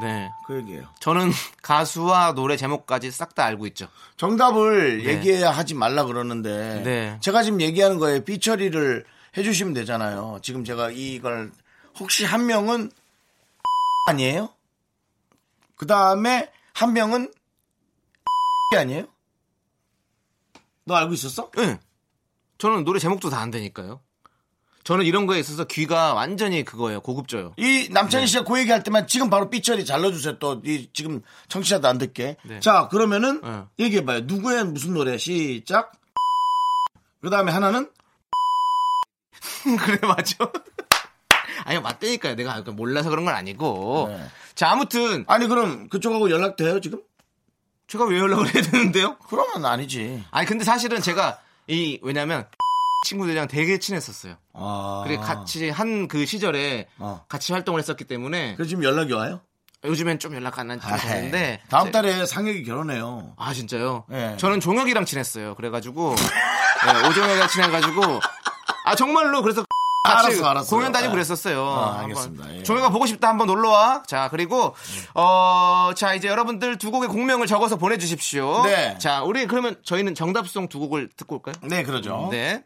네. 0.01 0.29
그 0.47 0.55
얘기예요. 0.57 0.87
저는 1.01 1.31
가수와 1.61 2.33
노래 2.33 2.55
제목까지 2.55 3.11
싹 3.11 3.35
다 3.35 3.43
알고 3.45 3.65
있죠. 3.67 3.87
정답을 4.17 5.03
네. 5.03 5.09
얘기해야 5.15 5.51
하지 5.51 5.73
말라 5.73 6.05
그러는데 6.05 6.81
네. 6.83 7.17
제가 7.21 7.43
지금 7.43 7.59
얘기하는 7.61 7.97
거에 7.99 8.23
삐처리를 8.23 9.05
해 9.37 9.43
주시면 9.43 9.73
되잖아요. 9.73 10.39
지금 10.41 10.63
제가 10.63 10.91
이걸 10.91 11.51
혹시 11.99 12.23
한 12.25 12.45
명은 12.45 12.89
아니에요? 14.07 14.49
그 15.75 15.85
다음에 15.87 16.49
한 16.79 16.93
명은 16.93 17.31
아니에요? 18.77 19.05
너 20.85 20.95
알고 20.95 21.13
있었어? 21.13 21.51
네. 21.57 21.77
저는 22.57 22.83
노래 22.85 22.99
제목도 22.99 23.29
다 23.29 23.39
안 23.41 23.51
되니까요. 23.51 24.01
저는 24.85 25.05
이런 25.05 25.27
거에 25.27 25.39
있어서 25.39 25.65
귀가 25.65 26.13
완전히 26.13 26.63
그거예요. 26.63 27.01
고급져요. 27.01 27.53
이 27.57 27.87
네. 27.87 27.89
남창희 27.89 28.25
씨가 28.27 28.43
그 28.45 28.57
얘기 28.59 28.71
할 28.71 28.81
때만 28.81 29.07
지금 29.07 29.29
바로 29.29 29.49
삐처리 29.49 29.85
잘 29.85 30.01
넣어주세요. 30.01 30.39
또 30.39 30.61
이 30.65 30.89
지금 30.93 31.21
청취자도 31.49 31.87
안 31.87 31.97
듣게. 31.97 32.37
네. 32.45 32.59
자 32.61 32.87
그러면은 32.87 33.41
네. 33.41 33.63
얘기해봐요. 33.85 34.21
누구의 34.21 34.63
무슨 34.65 34.93
노래 34.93 35.17
시작. 35.17 35.91
그 37.21 37.29
다음에 37.29 37.51
하나는 37.51 37.91
그래 39.85 39.99
맞아. 40.07 40.35
아니 41.65 41.79
맞다니까요. 41.79 42.35
내가 42.35 42.53
아까 42.55 42.71
몰라서 42.71 43.09
그런 43.09 43.25
건 43.25 43.35
아니고. 43.35 44.09
네. 44.59 44.65
자 44.65 44.71
아무튼 44.71 45.23
아니 45.27 45.47
그럼 45.47 45.87
그쪽하고 45.87 46.29
연락돼요 46.29 46.81
지금? 46.81 47.01
제가 47.87 48.05
왜 48.05 48.19
연락을 48.19 48.53
해야 48.53 48.61
되는데요? 48.61 49.15
그러면 49.29 49.65
아니지. 49.65 50.23
아니 50.31 50.45
근데 50.45 50.63
사실은 50.65 51.01
제가 51.01 51.39
이 51.67 51.97
왜냐면 52.03 52.45
친구들이랑 53.07 53.47
되게 53.47 53.79
친했었어요. 53.79 54.35
아. 54.53 55.03
그리고 55.05 55.23
같이 55.23 55.69
한 55.69 56.07
그 56.09 56.25
시절에 56.25 56.87
어. 56.97 57.23
같이 57.29 57.53
활동을 57.53 57.79
했었기 57.79 58.03
때문에 58.03 58.55
그래서 58.55 58.67
지금 58.69 58.83
연락이 58.83 59.13
와요? 59.13 59.39
요즘엔 59.85 60.19
좀 60.19 60.35
연락 60.35 60.59
안 60.59 60.69
한지 60.69 60.85
좀 60.85 60.93
아이, 60.93 60.99
됐는데 60.99 61.61
다음 61.69 61.85
제- 61.85 61.91
달에 61.91 62.25
상혁이 62.25 62.63
결혼해요. 62.65 63.33
아 63.37 63.53
진짜요? 63.53 64.03
네. 64.09 64.35
저는 64.37 64.59
종혁이랑 64.59 65.05
친했어요. 65.05 65.55
그래가지고 65.55 66.15
네, 66.17 67.07
오종혁이랑 67.07 67.47
친해가지고 67.47 68.19
아 68.85 68.95
정말로 68.95 69.41
그래서 69.41 69.63
알았어, 70.03 70.45
알았어. 70.45 70.75
공연 70.75 70.91
다니고 70.91 71.09
네. 71.09 71.15
그랬었어요. 71.15 71.65
아. 71.67 71.99
알겠습니다. 72.01 72.55
예. 72.55 72.63
종혁아 72.63 72.89
보고 72.89 73.05
싶다 73.05 73.27
한번 73.27 73.47
놀러 73.47 73.69
와. 73.69 74.03
자 74.07 74.29
그리고 74.31 74.75
어자 75.13 76.13
이제 76.13 76.27
여러분들 76.27 76.77
두 76.77 76.91
곡의 76.91 77.09
공명을 77.09 77.47
적어서 77.47 77.75
보내주십시오. 77.75 78.63
네. 78.63 78.97
자 78.97 79.23
우리 79.23 79.45
그러면 79.45 79.75
저희는 79.83 80.15
정답송 80.15 80.69
두 80.69 80.79
곡을 80.79 81.09
듣고 81.15 81.35
올까요? 81.35 81.55
네 81.63 81.83
그러죠. 81.83 82.29
네. 82.31 82.63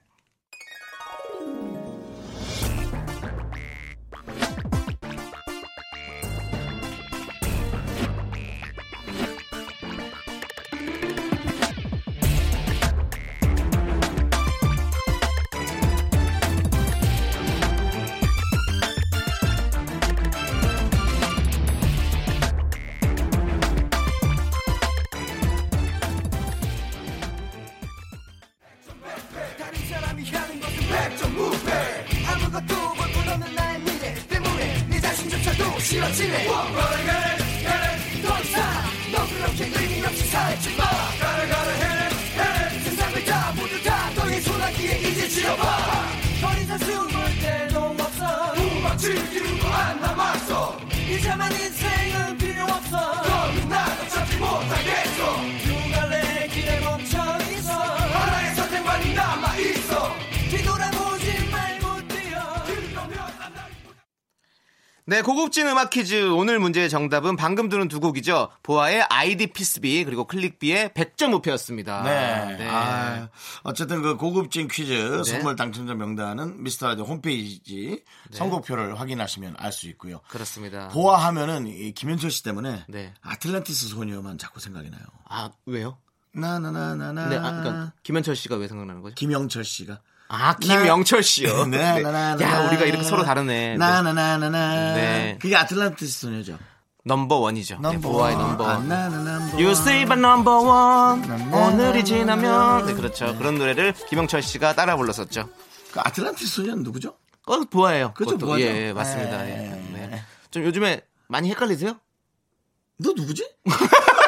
고급진 65.23 65.67
음악 65.67 65.89
퀴즈 65.89 66.29
오늘 66.29 66.59
문제의 66.59 66.89
정답은 66.89 67.35
방금 67.35 67.69
들은 67.69 67.87
두 67.87 67.99
곡이죠. 67.99 68.49
보아의 68.61 69.03
아이디 69.09 69.47
피스비 69.47 70.03
그리고 70.05 70.25
클릭비의 70.25 70.89
100점 70.89 71.33
우표였습니다. 71.33 72.03
네. 72.03 72.67
아, 72.69 73.29
어쨌든 73.63 74.01
그 74.01 74.17
고급진 74.17 74.67
퀴즈 74.67 74.93
네. 74.93 75.23
선물 75.23 75.55
당첨자 75.55 75.95
명단은 75.95 76.61
미스터 76.61 76.87
라디오 76.87 77.05
홈페이지 77.05 78.03
선곡표를 78.31 78.99
확인하시면 78.99 79.55
알 79.57 79.71
수 79.71 79.87
있고요. 79.89 80.19
그렇습니다. 80.27 80.89
보아 80.89 81.17
하면은 81.25 81.65
이 81.65 81.93
김현철 81.93 82.29
씨 82.29 82.43
때문에 82.43 82.85
네. 82.87 83.13
아틀란티스 83.21 83.87
소녀만 83.87 84.37
자꾸 84.37 84.59
생각이 84.59 84.91
나요. 84.91 85.01
아, 85.27 85.49
왜요? 85.65 85.97
나나나나나. 86.31 87.29
네, 87.29 87.37
아, 87.37 87.41
그러니까 87.41 87.93
김현철 88.03 88.35
씨가 88.35 88.55
왜 88.57 88.67
생각나는 88.67 89.01
거죠? 89.01 89.15
김영철 89.15 89.63
씨가. 89.63 89.99
아, 90.35 90.55
김영철 90.55 91.21
씨요. 91.21 91.65
네, 91.69 91.77
네. 91.77 92.03
야, 92.43 92.67
우리가 92.67 92.85
이렇게 92.85 93.03
서로 93.03 93.23
다르네. 93.23 93.71
네. 93.71 93.77
나나나나나. 93.77 94.93
네. 94.95 95.37
그게 95.39 95.55
아틀란티스 95.55 96.21
소녀죠. 96.21 96.57
number 97.05 97.35
one이죠. 97.35 97.75
네, 97.75 97.81
number 97.81 98.09
보아의 98.09 98.35
one. 98.35 98.47
number 98.47 98.65
아, 98.67 98.73
one. 98.73 98.91
You 99.53 99.65
one. 99.65 99.71
still 99.73 100.05
my 100.05 100.19
number 100.19 100.57
one. 100.57 101.53
오늘이 101.53 102.03
지나면. 102.03 102.87
네, 102.87 102.93
그렇죠. 102.93 103.37
그런 103.37 103.59
노래를 103.59 103.93
김영철 104.09 104.41
씨가 104.41 104.73
따라 104.73 104.95
불렀었죠. 104.97 105.49
그 105.91 105.99
아틀란티스 105.99 106.51
소녀는 106.55 106.81
누구죠? 106.81 107.15
어, 107.45 107.59
보아예요. 107.69 108.13
그죠. 108.15 108.37
보아죠. 108.37 108.63
예, 108.63 108.87
예, 108.87 108.93
맞습니다. 108.93 109.43
네. 109.43 109.71
예. 109.93 110.07
네. 110.07 110.23
좀 110.49 110.63
요즘에 110.63 111.01
많이 111.27 111.49
헷갈리세요? 111.51 111.97
너 112.97 113.11
누구지? 113.15 113.47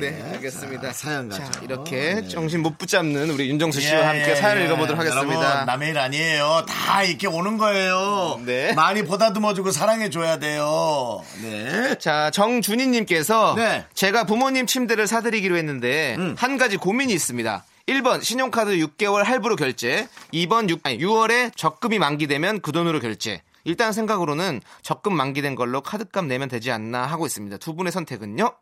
네, 0.00 0.22
알겠습니다. 0.32 0.88
자, 0.88 0.92
사연 0.92 1.30
자, 1.30 1.42
가죠. 1.42 1.64
이렇게 1.64 2.14
네. 2.14 2.28
정신 2.28 2.62
못 2.62 2.78
붙잡는 2.78 3.30
우리 3.30 3.48
윤정수 3.50 3.80
씨와 3.80 4.00
예, 4.00 4.04
함께 4.04 4.30
예, 4.30 4.34
사연을 4.34 4.62
예. 4.62 4.66
읽어보도록 4.66 4.98
하겠습니다. 4.98 5.34
여러분, 5.34 5.66
남의 5.66 5.90
일 5.90 5.98
아니에요. 5.98 6.64
다 6.68 7.02
이렇게 7.02 7.26
오는 7.26 7.58
거예요. 7.58 8.40
네. 8.44 8.72
많이 8.72 9.04
보다듬어주고 9.04 9.70
사랑해줘야 9.70 10.38
돼요. 10.38 11.22
네. 11.42 11.96
자, 11.98 12.30
정준희님께서 12.30 13.54
네. 13.56 13.84
제가 13.94 14.24
부모님 14.24 14.66
침대를 14.66 15.06
사드리기로 15.06 15.56
했는데 15.56 16.16
음. 16.18 16.34
한 16.38 16.58
가지 16.58 16.76
고민이 16.76 17.12
있습니다. 17.12 17.64
1번 17.88 18.22
신용카드 18.22 18.72
6개월 18.72 19.24
할부로 19.24 19.56
결제 19.56 20.06
2번 20.32 20.68
6, 20.68 20.80
아니, 20.84 20.98
6월에 20.98 21.56
적금이 21.56 21.98
만기되면 21.98 22.60
그 22.60 22.72
돈으로 22.72 23.00
결제 23.00 23.42
일단 23.64 23.92
생각으로는 23.92 24.60
적금 24.82 25.14
만기된 25.14 25.54
걸로 25.54 25.80
카드값 25.80 26.26
내면 26.26 26.48
되지 26.48 26.70
않나 26.70 27.04
하고 27.04 27.26
있습니다. 27.26 27.58
두 27.58 27.74
분의 27.74 27.92
선택은요? 27.92 28.52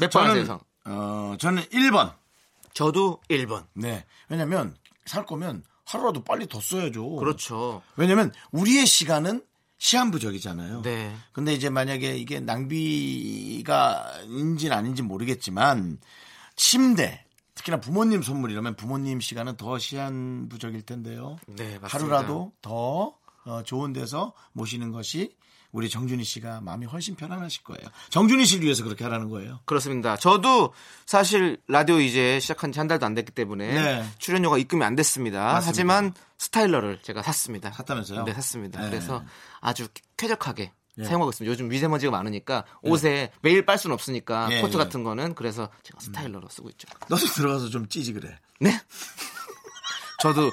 몇번 0.00 0.30
하세요? 0.30 0.60
어, 0.84 1.36
저는 1.38 1.62
1번. 1.64 2.14
저도 2.72 3.20
1번. 3.28 3.66
네. 3.74 4.04
왜냐면, 4.28 4.76
살 5.06 5.24
거면 5.26 5.64
하루라도 5.84 6.24
빨리 6.24 6.46
더 6.46 6.60
써야죠. 6.60 7.16
그렇죠. 7.16 7.82
왜냐면, 7.96 8.32
우리의 8.52 8.86
시간은 8.86 9.42
시한부적이잖아요. 9.78 10.82
네. 10.82 11.14
근데 11.32 11.52
이제 11.52 11.68
만약에 11.68 12.16
이게 12.16 12.40
낭비가 12.40 14.12
인지는 14.24 14.76
아닌지 14.76 15.02
모르겠지만, 15.02 15.98
침대, 16.56 17.24
특히나 17.54 17.80
부모님 17.80 18.22
선물이라면 18.22 18.76
부모님 18.76 19.20
시간은 19.20 19.56
더 19.56 19.78
시한부적일 19.78 20.82
텐데요. 20.82 21.36
네, 21.46 21.78
맞습니다. 21.78 21.88
하루라도 21.88 22.52
더 22.60 23.16
어, 23.44 23.62
좋은 23.64 23.92
데서 23.92 24.32
모시는 24.52 24.90
것이 24.90 25.34
우리 25.74 25.90
정준희 25.90 26.22
씨가 26.22 26.60
마음이 26.60 26.86
훨씬 26.86 27.16
편안하실 27.16 27.64
거예요. 27.64 27.88
정준희 28.10 28.46
씨를 28.46 28.64
위해서 28.64 28.84
그렇게 28.84 29.02
하라는 29.04 29.28
거예요. 29.28 29.58
그렇습니다. 29.64 30.16
저도 30.16 30.72
사실 31.04 31.58
라디오 31.66 31.98
이제 32.00 32.38
시작한 32.40 32.70
지 32.70 32.78
한 32.78 32.86
달도 32.88 33.04
안 33.06 33.14
됐기 33.14 33.32
때문에 33.32 33.72
네. 33.82 34.04
출연료가 34.18 34.58
입금이 34.58 34.84
안 34.84 34.94
됐습니다. 34.94 35.38
맞습니다. 35.42 35.68
하지만 35.68 36.14
스타일러를 36.38 37.00
제가 37.02 37.22
샀습니다. 37.22 37.72
샀다면서요? 37.72 38.24
네, 38.24 38.32
샀습니다. 38.34 38.80
네. 38.82 38.90
그래서 38.90 39.24
아주 39.60 39.88
쾌적하게 40.16 40.70
네. 40.96 41.04
사용하고 41.04 41.30
있습니다. 41.30 41.50
요즘 41.50 41.68
미세먼지가 41.68 42.12
많으니까 42.12 42.64
옷에 42.82 43.32
매일 43.40 43.64
빨 43.66 43.78
수는 43.78 43.94
없으니까 43.94 44.48
예, 44.52 44.60
코트 44.60 44.74
예. 44.74 44.78
같은 44.78 45.02
거는 45.02 45.34
그래서 45.34 45.70
제가 45.82 45.98
스타일러로 45.98 46.48
쓰고 46.50 46.68
있죠. 46.70 46.86
너도 47.08 47.26
들어가서 47.26 47.68
좀 47.70 47.88
찌지 47.88 48.12
그래. 48.12 48.38
네? 48.60 48.70
저도 50.24 50.50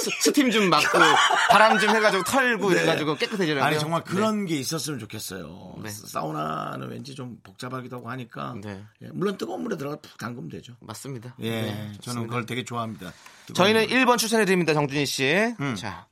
스- 0.00 0.10
스팀 0.20 0.52
좀 0.52 0.70
맞고 0.70 0.86
바람 1.50 1.76
좀 1.80 1.90
해가지고 1.90 2.22
털고 2.22 2.70
이래가지고 2.70 3.16
깨끗해지라고요. 3.16 3.54
네. 3.56 3.60
아니 3.62 3.78
정말 3.80 4.04
그런 4.04 4.46
게 4.46 4.54
있었으면 4.56 5.00
좋겠어요. 5.00 5.74
네. 5.82 5.90
사우나는 5.90 6.88
왠지 6.88 7.16
좀 7.16 7.36
복잡하기도 7.42 7.96
하고 7.96 8.10
하니까 8.10 8.54
네. 8.62 8.80
예, 9.02 9.08
물론 9.12 9.36
뜨거운 9.36 9.62
물에 9.64 9.76
들어가 9.76 9.96
푹 9.96 10.16
담그면 10.18 10.50
되죠. 10.50 10.74
맞습니다. 10.80 11.34
예, 11.40 11.62
네, 11.62 11.92
저는. 12.00 12.28
그걸 12.28 12.46
되게 12.46 12.62
좋아합니다. 12.64 13.12
저희는 13.54 13.88
1번 13.88 14.18
추천해 14.18 14.44
드립니다, 14.44 14.72
정준희 14.72 15.04
씨. 15.06 15.34
자, 15.76 16.06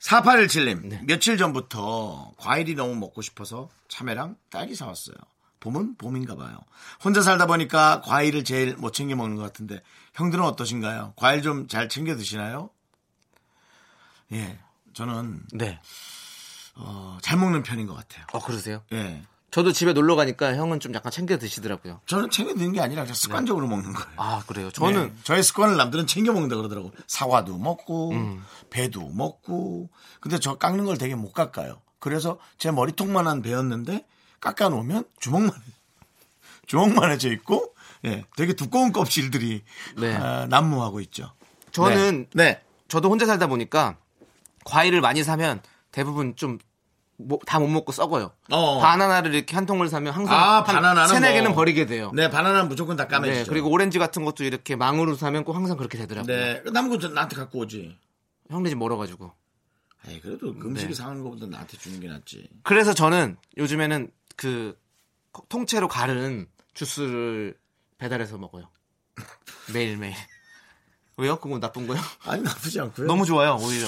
4817님 0.00 0.86
네. 0.88 1.02
며칠 1.06 1.36
전부터 1.36 2.32
과일이 2.38 2.74
너무 2.74 2.94
먹고 2.94 3.20
싶어서 3.20 3.68
참외랑 3.88 4.36
딸기 4.50 4.74
사왔어요. 4.74 5.16
봄은 5.60 5.96
봄인가 5.96 6.34
봐요. 6.36 6.58
혼자 7.04 7.22
살다 7.22 7.46
보니까 7.46 8.00
과일을 8.02 8.44
제일 8.44 8.76
못 8.76 8.92
챙겨 8.92 9.14
먹는 9.16 9.36
것 9.36 9.42
같은데 9.42 9.82
형들은 10.14 10.42
어떠신가요? 10.44 11.12
과일 11.16 11.42
좀 11.42 11.68
잘 11.68 11.88
챙겨 11.88 12.16
드시나요? 12.16 12.70
예, 14.32 14.58
저는 14.94 15.42
네. 15.52 15.80
어, 16.76 17.18
잘 17.20 17.38
먹는 17.38 17.62
편인 17.62 17.86
것 17.86 17.94
같아요. 17.94 18.24
어 18.32 18.40
그러세요? 18.40 18.82
예, 18.92 19.22
저도 19.50 19.72
집에 19.72 19.92
놀러 19.92 20.14
가니까 20.16 20.54
형은 20.54 20.80
좀 20.80 20.94
약간 20.94 21.10
챙겨 21.12 21.36
드시더라고요. 21.38 22.00
저는 22.06 22.30
챙겨 22.30 22.54
드는 22.54 22.72
게 22.72 22.80
아니라 22.80 23.02
그냥 23.02 23.14
습관적으로 23.14 23.66
먹는 23.66 23.92
거예요. 23.92 24.10
아 24.16 24.42
그래요? 24.46 24.70
저는 24.70 25.08
네. 25.08 25.14
저의 25.24 25.42
습관을 25.42 25.76
남들은 25.76 26.06
챙겨 26.06 26.32
먹는다 26.32 26.56
그러더라고. 26.56 26.92
사과도 27.06 27.58
먹고 27.58 28.12
음. 28.12 28.42
배도 28.70 29.10
먹고. 29.10 29.90
근데 30.20 30.38
저 30.38 30.56
깎는 30.56 30.84
걸 30.84 30.96
되게 30.96 31.14
못 31.16 31.32
깎아요. 31.32 31.80
그래서 31.98 32.38
제 32.56 32.70
머리통만한 32.70 33.42
배였는데 33.42 34.06
깎아 34.40 34.68
놓으면 34.70 35.04
주먹만 35.20 35.50
주먹만 36.66 37.10
해져 37.12 37.30
있고 37.32 37.74
예, 38.04 38.24
되게 38.36 38.54
두꺼운 38.54 38.92
껍질들이 38.92 39.62
네. 39.98 40.14
아, 40.16 40.46
난무하고 40.48 41.00
있죠. 41.02 41.32
저는 41.72 42.28
네. 42.34 42.44
네. 42.44 42.62
저도 42.88 43.10
혼자 43.10 43.26
살다 43.26 43.46
보니까 43.46 43.96
과일을 44.64 45.00
많이 45.00 45.22
사면 45.22 45.60
대부분 45.92 46.34
좀 46.36 46.58
다못 47.46 47.68
먹고 47.68 47.92
썩어요. 47.92 48.30
어. 48.50 48.80
바나나를 48.80 49.34
이렇게 49.34 49.54
한 49.54 49.66
통을 49.66 49.88
사면 49.90 50.14
항상 50.14 50.34
아, 50.34 50.56
한 50.56 50.64
바나나는 50.64 51.08
세네 51.08 51.28
뭐- 51.28 51.34
개는 51.34 51.54
버리게 51.54 51.84
돼요. 51.86 52.10
네, 52.14 52.30
바나나는 52.30 52.68
무조건 52.68 52.96
다 52.96 53.04
네, 53.04 53.10
까매지죠. 53.10 53.50
그리고 53.50 53.68
오렌지 53.70 53.98
같은 53.98 54.24
것도 54.24 54.44
이렇게 54.44 54.74
망으로 54.74 55.14
사면 55.16 55.44
꼭 55.44 55.54
항상 55.54 55.76
그렇게 55.76 55.98
되더라고요. 55.98 56.34
네, 56.34 56.62
남은 56.72 56.98
건 56.98 57.12
나한테 57.14 57.36
갖고 57.36 57.58
오지. 57.58 57.96
형네 58.48 58.70
집 58.70 58.78
멀어가지고. 58.78 59.32
에이, 60.08 60.20
그래도 60.22 60.48
음식이 60.48 60.88
네. 60.88 60.94
상하는 60.94 61.22
것보다 61.22 61.44
나한테 61.46 61.76
주는 61.76 62.00
게 62.00 62.08
낫지. 62.08 62.48
그래서 62.62 62.94
저는 62.94 63.36
요즘에는 63.58 64.10
그 64.40 64.74
통째로 65.50 65.86
갈은 65.86 66.48
주스를 66.72 67.58
배달해서 67.98 68.38
먹어요. 68.38 68.70
매일매일. 69.72 70.14
왜요? 71.18 71.38
그건 71.38 71.60
나쁜 71.60 71.86
거요? 71.86 72.00
아니 72.24 72.42
나쁘지 72.42 72.80
않고요. 72.80 73.06
너무 73.06 73.26
좋아요, 73.26 73.58
오히려. 73.60 73.86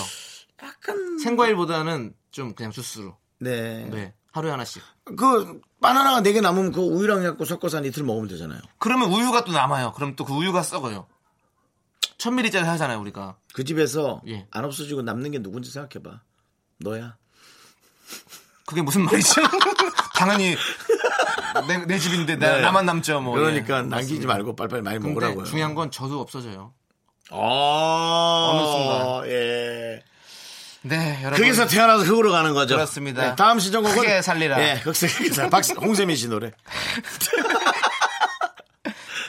약간 0.63 1.19
생과일보다는 1.19 2.15
좀 2.31 2.55
그냥 2.55 2.71
주스로. 2.71 3.17
네. 3.39 3.87
네. 3.87 4.15
하루에 4.33 4.51
하나씩. 4.51 4.83
그 5.17 5.61
바나나가 5.81 6.21
4개 6.21 6.43
남으면 6.43 6.73
그 6.73 6.81
우유랑 6.83 7.23
해갖고 7.23 7.45
섞어서 7.47 7.79
한 7.79 7.85
이틀 7.87 8.05
먹으면 8.05 8.29
되잖아요. 8.29 8.61
그러면 8.79 9.11
우유가 9.11 9.45
또 9.45 9.53
남아요. 9.53 9.93
그럼 9.93 10.17
또 10.17 10.25
그 10.25 10.35
우유가 10.35 10.63
썩어요. 10.63 11.07
1000ml짜리 12.19 12.63
하잖아요, 12.65 13.01
우리가. 13.01 13.37
그 13.55 13.65
집에서 13.65 14.21
예. 14.29 14.47
안 14.51 14.65
없어지고 14.65 15.03
남는 15.03 15.31
게 15.33 15.39
누군지 15.41 15.71
생각해 15.71 16.03
봐. 16.03 16.21
너야. 16.79 17.17
그게 18.67 18.83
무슨 18.83 19.05
말이죠? 19.05 19.41
당연히 20.25 20.57
내, 21.69 21.79
내 21.87 21.99
집인데 21.99 22.37
나, 22.37 22.57
네. 22.57 22.61
나만 22.61 22.87
남죠, 22.87 23.21
뭐. 23.21 23.35
그러니까 23.35 23.79
예. 23.79 23.83
남기지. 23.83 24.27
말고 24.27 24.57
빨리빨리 24.57 24.83
많이 24.83 24.99
근데 24.99 25.09
먹으라고요. 25.11 25.45
중요한 25.45 25.75
건 25.75 25.91
저도 25.91 26.21
없어져요. 26.21 26.73
아, 27.31 28.51
어느 28.53 28.67
순간. 28.67 29.29
예. 29.31 30.03
네, 30.85 31.21
여러분. 31.23 31.45
흙에서 31.45 31.67
태어나서 31.67 32.05
흙으로 32.05 32.33
가는 32.33 32.55
거죠. 32.55 32.75
그렇습니다. 32.75 33.23
네, 33.23 33.37
다음 33.37 33.59
시정곡은 33.61 33.97
크게 33.97 34.23
살리라. 34.23 34.61
예, 34.63 34.75
흑색에 34.83 35.31
살. 35.31 35.49
박스 35.51 35.73
홍세민 35.73 36.17
씨 36.17 36.29
노래. 36.29 36.51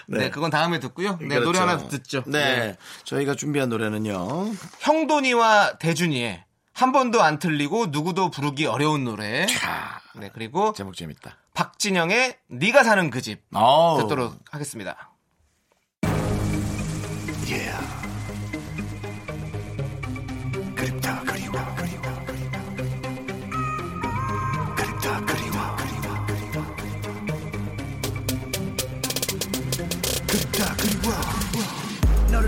네. 0.07 0.29
그건 0.29 0.49
다음에 0.51 0.79
듣고요. 0.79 1.17
네, 1.21 1.27
그렇죠. 1.27 1.45
노래 1.45 1.59
하나 1.59 1.77
듣죠. 1.77 2.23
네. 2.25 2.75
저희가 3.03 3.35
준비한 3.35 3.69
노래는요. 3.69 4.51
형돈이와 4.79 5.77
대준이의 5.77 6.43
한 6.73 6.91
번도 6.91 7.21
안 7.21 7.37
틀리고 7.39 7.87
누구도 7.87 8.31
부르기 8.31 8.65
어려운 8.65 9.03
노래. 9.03 9.45
아, 9.65 9.99
네, 10.15 10.29
그리고 10.33 10.73
제목 10.73 10.95
재밌다. 10.95 11.37
박진영의 11.53 12.37
네가 12.47 12.83
사는 12.83 13.09
그집 13.11 13.43
어. 13.53 13.97
듣도록 14.01 14.35
하겠습니다. 14.51 15.11
예. 17.49 17.92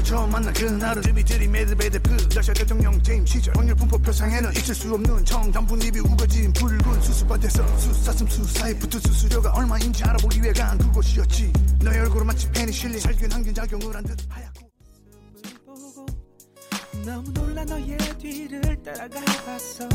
처음 0.05 0.29
만난 0.29 0.53
그날은 0.53 1.01
드비들이 1.01 1.47
매듭매듭 1.47 2.03
그 2.03 2.35
러시아 2.35 2.53
대통령 2.53 3.01
퇴임 3.01 3.25
시절. 3.25 3.55
확률 3.57 3.75
분포 3.75 3.97
표상에는 3.97 4.51
있을 4.55 4.75
수 4.75 4.93
없는 4.93 5.25
청담분입이 5.25 5.99
우거진 5.99 6.53
붉은 6.53 7.01
수수밭에서 7.01 7.77
수사슴 7.79 8.27
수사에 8.27 8.73
붙은 8.75 8.99
수수료가 8.99 9.51
얼마인지 9.53 10.03
알아보기 10.03 10.41
위해 10.43 10.53
간 10.53 10.77
그곳이었지. 10.77 11.51
너의 11.83 11.99
얼굴은 12.01 12.27
마치 12.27 12.49
페니실린 12.51 12.99
살균 12.99 13.31
항균 13.31 13.53
작용을 13.53 13.95
한 13.95 14.03
듯 14.05 14.19
하얗고 14.29 14.69
너무 17.03 17.31
놀라 17.31 17.65
너의 17.65 17.97
뒤를 18.19 18.61
따라가 18.83 19.19
봤어. 19.45 19.87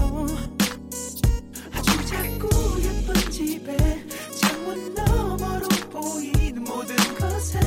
아주 1.73 2.07
작고 2.07 2.49
예쁜 2.83 3.31
집에 3.31 4.07
창문 4.41 4.95
너머로 4.95 5.69
보이는 5.93 6.65
모든 6.65 6.97
것은 7.15 7.61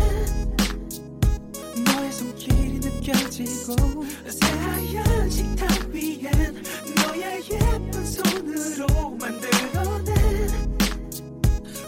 손길이 2.24 2.80
느껴지고 2.80 4.06
새하얀 4.30 5.30
식탁 5.30 5.68
위엔 5.90 6.64
너의 6.96 7.44
예쁜 7.52 8.06
손으로 8.06 9.10
만들어낸 9.20 10.78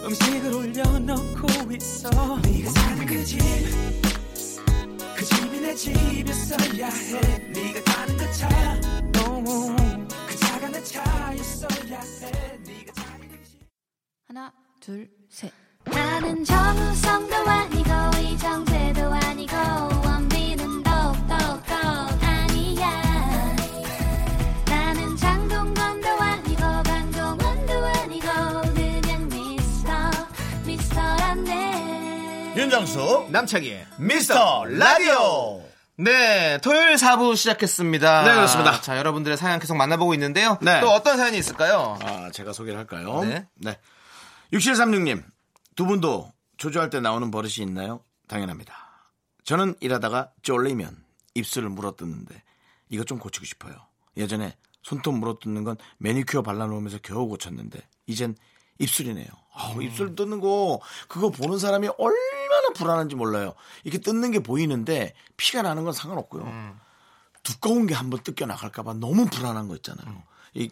음식을 0.04 0.54
올려놓고 0.54 1.72
있어. 1.72 2.10
네가 2.40 2.70
사는 2.70 3.06
그집 3.06 3.40
그 5.16 5.24
집이 5.24 5.60
내 5.60 5.74
집이었어야 5.74 6.86
해. 6.88 7.38
네가 7.54 7.82
가는 7.92 8.16
그 8.18 8.32
차 8.32 8.46
그 10.28 10.36
차가 10.36 10.68
내 10.68 10.82
차였어야 10.82 12.00
해. 12.00 12.58
네가 12.66 12.92
자는 12.92 13.28
그 13.30 13.42
집. 13.42 13.60
하나, 14.28 14.52
둘, 14.80 15.08
셋. 15.30 15.50
나는 15.86 16.44
정우성도 16.44 17.34
아니고 17.36 17.90
이정재도 18.20 19.02
아니고 19.14 19.54
윤정수 32.76 33.28
남창희의 33.30 33.86
미스터 33.98 34.66
라디오 34.66 35.64
네, 35.96 36.58
토요일 36.58 36.96
4부 36.96 37.34
시작했습니다. 37.34 38.22
네, 38.24 38.34
그렇습니다. 38.34 38.82
자, 38.82 38.98
여러분들의 38.98 39.38
사연 39.38 39.58
계속 39.58 39.76
만나보고 39.78 40.12
있는데요. 40.12 40.58
네. 40.60 40.82
또 40.82 40.90
어떤 40.90 41.16
사연이 41.16 41.38
있을까요? 41.38 41.98
아, 42.02 42.30
제가 42.32 42.52
소개를 42.52 42.78
할까요? 42.78 43.24
네. 43.24 43.46
네. 43.54 43.78
6736님, 44.52 45.24
두 45.74 45.86
분도 45.86 46.30
조조할 46.58 46.90
때 46.90 47.00
나오는 47.00 47.30
버릇이 47.30 47.54
있나요? 47.60 48.02
당연합니다. 48.28 48.74
저는 49.44 49.74
일하다가 49.80 50.32
쫄리면 50.42 51.02
입술을 51.34 51.70
물어뜯는데 51.70 52.42
이거 52.90 53.04
좀 53.04 53.18
고치고 53.18 53.46
싶어요. 53.46 53.74
예전에 54.18 54.54
손톱 54.82 55.14
물어뜯는 55.14 55.64
건 55.64 55.78
매니큐어 55.96 56.42
발라놓으면서 56.42 56.98
겨우 57.02 57.26
고쳤는데 57.26 57.80
이젠 58.06 58.36
입술이네요. 58.78 59.26
아우, 59.56 59.82
입술 59.82 60.14
뜯는 60.14 60.40
거 60.40 60.80
그거 61.08 61.30
보는 61.30 61.58
사람이 61.58 61.88
얼마나 61.98 62.68
불안한지 62.74 63.16
몰라요. 63.16 63.54
이렇게 63.84 63.98
뜯는 63.98 64.30
게 64.30 64.40
보이는데 64.40 65.14
피가 65.36 65.62
나는 65.62 65.84
건 65.84 65.92
상관없고요. 65.92 66.76
두꺼운 67.42 67.86
게 67.86 67.94
한번 67.94 68.20
뜯겨 68.22 68.46
나갈까봐 68.46 68.94
너무 68.94 69.26
불안한 69.26 69.68
거 69.68 69.76
있잖아요. 69.76 70.22
이 70.54 70.70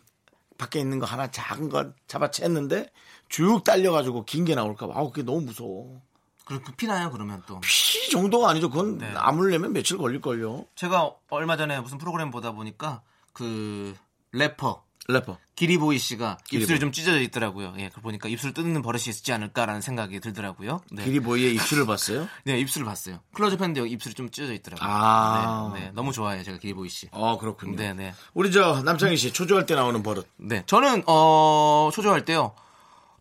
밖에 0.58 0.80
있는 0.80 0.98
거 0.98 1.06
하나 1.06 1.30
작은 1.30 1.68
거 1.68 1.92
잡아챘는데 2.08 2.90
쭉 3.28 3.62
딸려가지고 3.64 4.24
긴 4.24 4.44
게 4.44 4.54
나올까봐 4.54 4.92
아우 4.96 5.10
그게 5.10 5.22
너무 5.22 5.40
무서워. 5.42 6.00
그렇게 6.44 6.74
피나요, 6.76 7.10
그러면 7.10 7.42
또. 7.46 7.58
피 7.60 8.10
정도가 8.10 8.50
아니죠. 8.50 8.68
그건 8.68 8.98
네. 8.98 9.10
아물려면 9.16 9.72
며칠 9.72 9.96
걸릴걸요. 9.96 10.66
제가 10.74 11.14
얼마 11.30 11.56
전에 11.56 11.80
무슨 11.80 11.96
프로그램 11.96 12.30
보다 12.30 12.52
보니까 12.52 13.00
그 13.32 13.94
래퍼 14.32 14.84
래퍼. 15.08 15.36
기리보이 15.54 15.98
씨가 15.98 16.38
기리보이. 16.44 16.62
입술이 16.62 16.80
좀 16.80 16.90
찢어져 16.92 17.20
있더라고요. 17.20 17.74
예, 17.78 17.88
그걸 17.88 18.02
보니까 18.02 18.28
입술 18.28 18.54
뜯는 18.54 18.82
버릇이 18.82 19.04
있지 19.08 19.32
않을까라는 19.32 19.80
생각이 19.82 20.18
들더라고요. 20.20 20.80
네. 20.90 21.04
기리보이의 21.04 21.54
입술을 21.54 21.86
봤어요? 21.86 22.26
네, 22.44 22.58
입술을 22.58 22.86
봤어요. 22.86 23.20
클로즈업 23.34 23.60
했는데 23.60 23.86
입술이 23.88 24.14
좀 24.14 24.30
찢어져 24.30 24.54
있더라고요. 24.54 24.88
아. 24.90 25.72
네, 25.74 25.80
네, 25.80 25.90
너무 25.94 26.12
좋아해요, 26.12 26.42
제가 26.42 26.58
기리보이 26.58 26.88
씨. 26.88 27.08
어, 27.12 27.38
그렇군요. 27.38 27.76
네, 27.76 27.92
네. 27.92 28.14
우리 28.32 28.50
저 28.50 28.82
남창희 28.82 29.16
씨 29.16 29.32
초조할 29.32 29.66
때 29.66 29.74
나오는 29.74 30.02
버릇. 30.02 30.26
네, 30.36 30.62
저는 30.66 31.04
어 31.06 31.90
초조할 31.92 32.24
때요. 32.24 32.54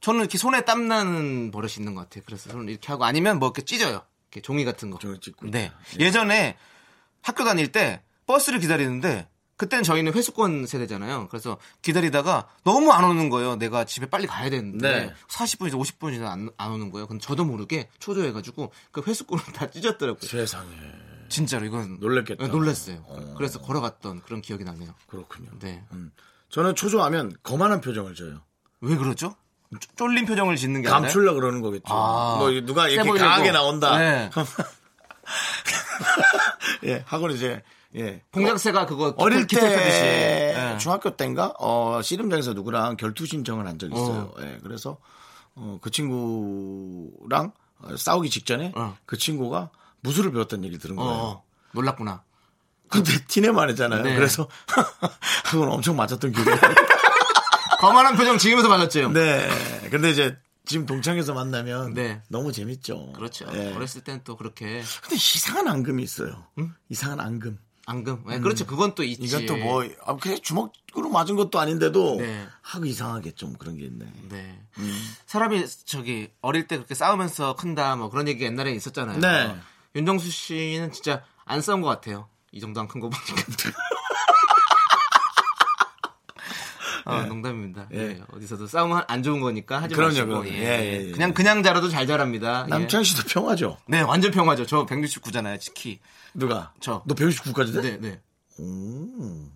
저는 0.01 0.21
이렇게 0.21 0.37
손에 0.37 0.65
땀 0.65 0.87
나는 0.87 1.51
버릇이 1.51 1.73
있는 1.77 1.95
것 1.95 2.01
같아요. 2.01 2.23
그래서 2.25 2.49
저는 2.49 2.67
이렇게 2.69 2.87
하고 2.87 3.05
아니면 3.05 3.39
뭐 3.39 3.47
이렇게 3.49 3.61
찢어요. 3.63 4.01
이렇게 4.31 4.41
종이 4.41 4.65
같은 4.65 4.89
거. 4.89 4.99
종이 4.99 5.19
찢고. 5.19 5.49
네. 5.51 5.71
예전에 5.99 6.57
학교 7.21 7.43
다닐 7.45 7.71
때 7.71 8.01
버스를 8.25 8.59
기다리는데 8.59 9.27
그때는 9.63 9.83
저희는 9.83 10.13
회수권 10.13 10.65
세대잖아요. 10.65 11.27
그래서 11.29 11.57
기다리다가 11.81 12.47
너무 12.65 12.91
안 12.91 13.05
오는 13.05 13.29
거예요. 13.29 13.55
내가 13.55 13.85
집에 13.85 14.05
빨리 14.07 14.27
가야 14.27 14.49
되는데 14.49 15.05
네. 15.07 15.13
40분에서 15.29 15.79
50분이나 15.79 16.25
안, 16.25 16.49
안 16.57 16.71
오는 16.71 16.91
거예요. 16.91 17.07
근데 17.07 17.23
저도 17.25 17.45
모르게 17.45 17.87
초조해가지고 17.99 18.73
그 18.91 19.01
회수권을 19.07 19.43
다 19.55 19.69
찢었더라고요. 19.69 20.19
세상에. 20.27 20.67
진짜로 21.29 21.65
이건 21.65 21.97
놀랬겠다. 22.01 22.43
네, 22.45 22.51
놀랐어요. 22.51 23.03
그래서 23.37 23.59
걸어갔던 23.61 24.21
그런 24.23 24.41
기억이 24.41 24.63
나네요. 24.65 24.93
그렇군요. 25.07 25.49
네. 25.59 25.83
저는 26.49 26.75
초조하면 26.75 27.35
거만한 27.41 27.79
표정을 27.81 28.13
져요. 28.15 28.41
왜 28.81 28.95
그러죠? 28.97 29.35
쪼- 29.79 29.95
쫄린 29.95 30.25
표정을 30.25 30.55
짓는 30.57 30.81
게 30.83 30.89
감추려 30.89 31.33
그러는 31.33 31.61
거겠죠. 31.61 31.85
아. 31.87 32.35
뭐 32.37 32.51
누가 32.61 32.85
세 32.87 32.93
이렇게. 32.95 33.09
강하게 33.17 33.51
나온다. 33.51 33.97
네. 33.97 34.29
예, 36.85 37.03
하고 37.07 37.29
이제 37.29 37.63
예. 37.95 38.21
봉장새가 38.31 38.85
그거 38.85 39.13
어릴 39.17 39.45
깃털 39.47 39.69
펴듯이. 39.69 39.99
때 39.99 40.73
예. 40.73 40.77
중학교 40.77 41.15
때인가 41.15 41.53
어 41.59 42.01
씨름장에서 42.01 42.53
누구랑 42.53 42.97
결투 42.97 43.25
신청을 43.25 43.67
한 43.67 43.77
적이 43.77 43.93
있어요. 43.95 44.33
예, 44.39 44.57
그래서 44.63 44.97
어, 45.55 45.77
그 45.81 45.91
친구랑 45.91 47.51
어, 47.79 47.95
싸우기 47.95 48.29
직전에 48.29 48.71
어. 48.75 48.97
그 49.05 49.17
친구가 49.17 49.69
무술을 50.01 50.31
배웠다는 50.31 50.63
얘기를 50.65 50.79
들은 50.81 50.95
거예요. 50.95 51.11
어, 51.11 51.43
놀랐구나. 51.73 52.23
근데 52.89 53.11
티내만 53.27 53.69
했잖아요. 53.69 54.03
네. 54.03 54.15
그래서 54.15 54.47
하고는 55.45 55.71
엄청 55.71 55.95
맞았던 55.95 56.31
기억이 56.31 56.49
나요. 56.49 56.59
거만한 57.79 58.15
표정 58.15 58.37
지으면서 58.37 58.69
맞았죠. 58.69 59.09
네. 59.11 59.47
근데 59.89 60.09
이제 60.11 60.37
지금 60.65 60.85
동창에서 60.85 61.33
만나면 61.33 61.93
네. 61.93 62.21
너무 62.29 62.51
재밌죠. 62.51 63.13
그렇죠. 63.13 63.45
예. 63.53 63.73
어렸을 63.73 64.01
때는 64.03 64.21
또 64.23 64.37
그렇게 64.37 64.81
근데 65.01 65.15
이상한 65.15 65.67
앙금이 65.67 66.01
있어요. 66.03 66.45
이상한 66.89 67.19
앙금. 67.19 67.57
앙금. 67.85 68.23
예, 68.31 68.39
그렇죠. 68.39 68.65
그건 68.65 68.95
또 68.95 69.03
있지. 69.03 69.21
이건 69.23 69.45
또 69.45 69.57
뭐, 69.57 69.83
아, 70.05 70.15
그래, 70.15 70.37
주먹으로 70.37 71.09
맞은 71.11 71.35
것도 71.35 71.59
아닌데도, 71.59 72.15
네. 72.17 72.47
하고 72.61 72.85
이상하게 72.85 73.31
좀 73.35 73.53
그런 73.53 73.77
게 73.77 73.85
있네. 73.85 74.05
네. 74.29 74.59
음. 74.77 75.13
사람이 75.25 75.65
저기 75.85 76.29
어릴 76.41 76.67
때 76.67 76.77
그렇게 76.77 76.95
싸우면서 76.95 77.55
큰다 77.55 77.95
뭐 77.97 78.09
그런 78.09 78.27
얘기 78.27 78.43
옛날에 78.45 78.71
있었잖아요. 78.73 79.19
네. 79.19 79.55
윤정수 79.95 80.29
씨는 80.31 80.91
진짜 80.93 81.23
안 81.45 81.61
싸운 81.61 81.81
것 81.81 81.87
같아요. 81.89 82.27
이 82.51 82.59
정도 82.59 82.79
안 82.79 82.87
큰 82.87 83.01
거 83.01 83.09
보니까. 83.09 83.35
아, 87.05 87.23
농담입니다. 87.23 87.87
예. 87.93 87.97
예, 87.99 88.21
어디서도 88.33 88.67
싸우면 88.67 89.03
안 89.07 89.23
좋은 89.23 89.39
거니까 89.41 89.81
하지 89.81 89.93
그럼요, 89.95 90.09
마시고. 90.11 90.27
그럼요. 90.27 90.47
예, 90.47 91.07
예. 91.07 91.11
그냥 91.11 91.33
그냥 91.33 91.63
자라도 91.63 91.89
잘 91.89 92.07
자랍니다. 92.07 92.63
예. 92.67 92.69
남창희 92.69 93.03
씨도 93.05 93.23
평화죠? 93.27 93.77
네, 93.87 94.01
완전 94.01 94.31
평화죠. 94.31 94.65
저 94.65 94.85
169잖아요, 94.85 95.59
치키. 95.59 95.99
누가? 96.33 96.73
저. 96.79 97.03
너 97.05 97.15
169까지 97.15 97.73
돼? 97.81 97.81
네, 97.81 97.97
네. 97.99 98.21
오. 98.59 99.49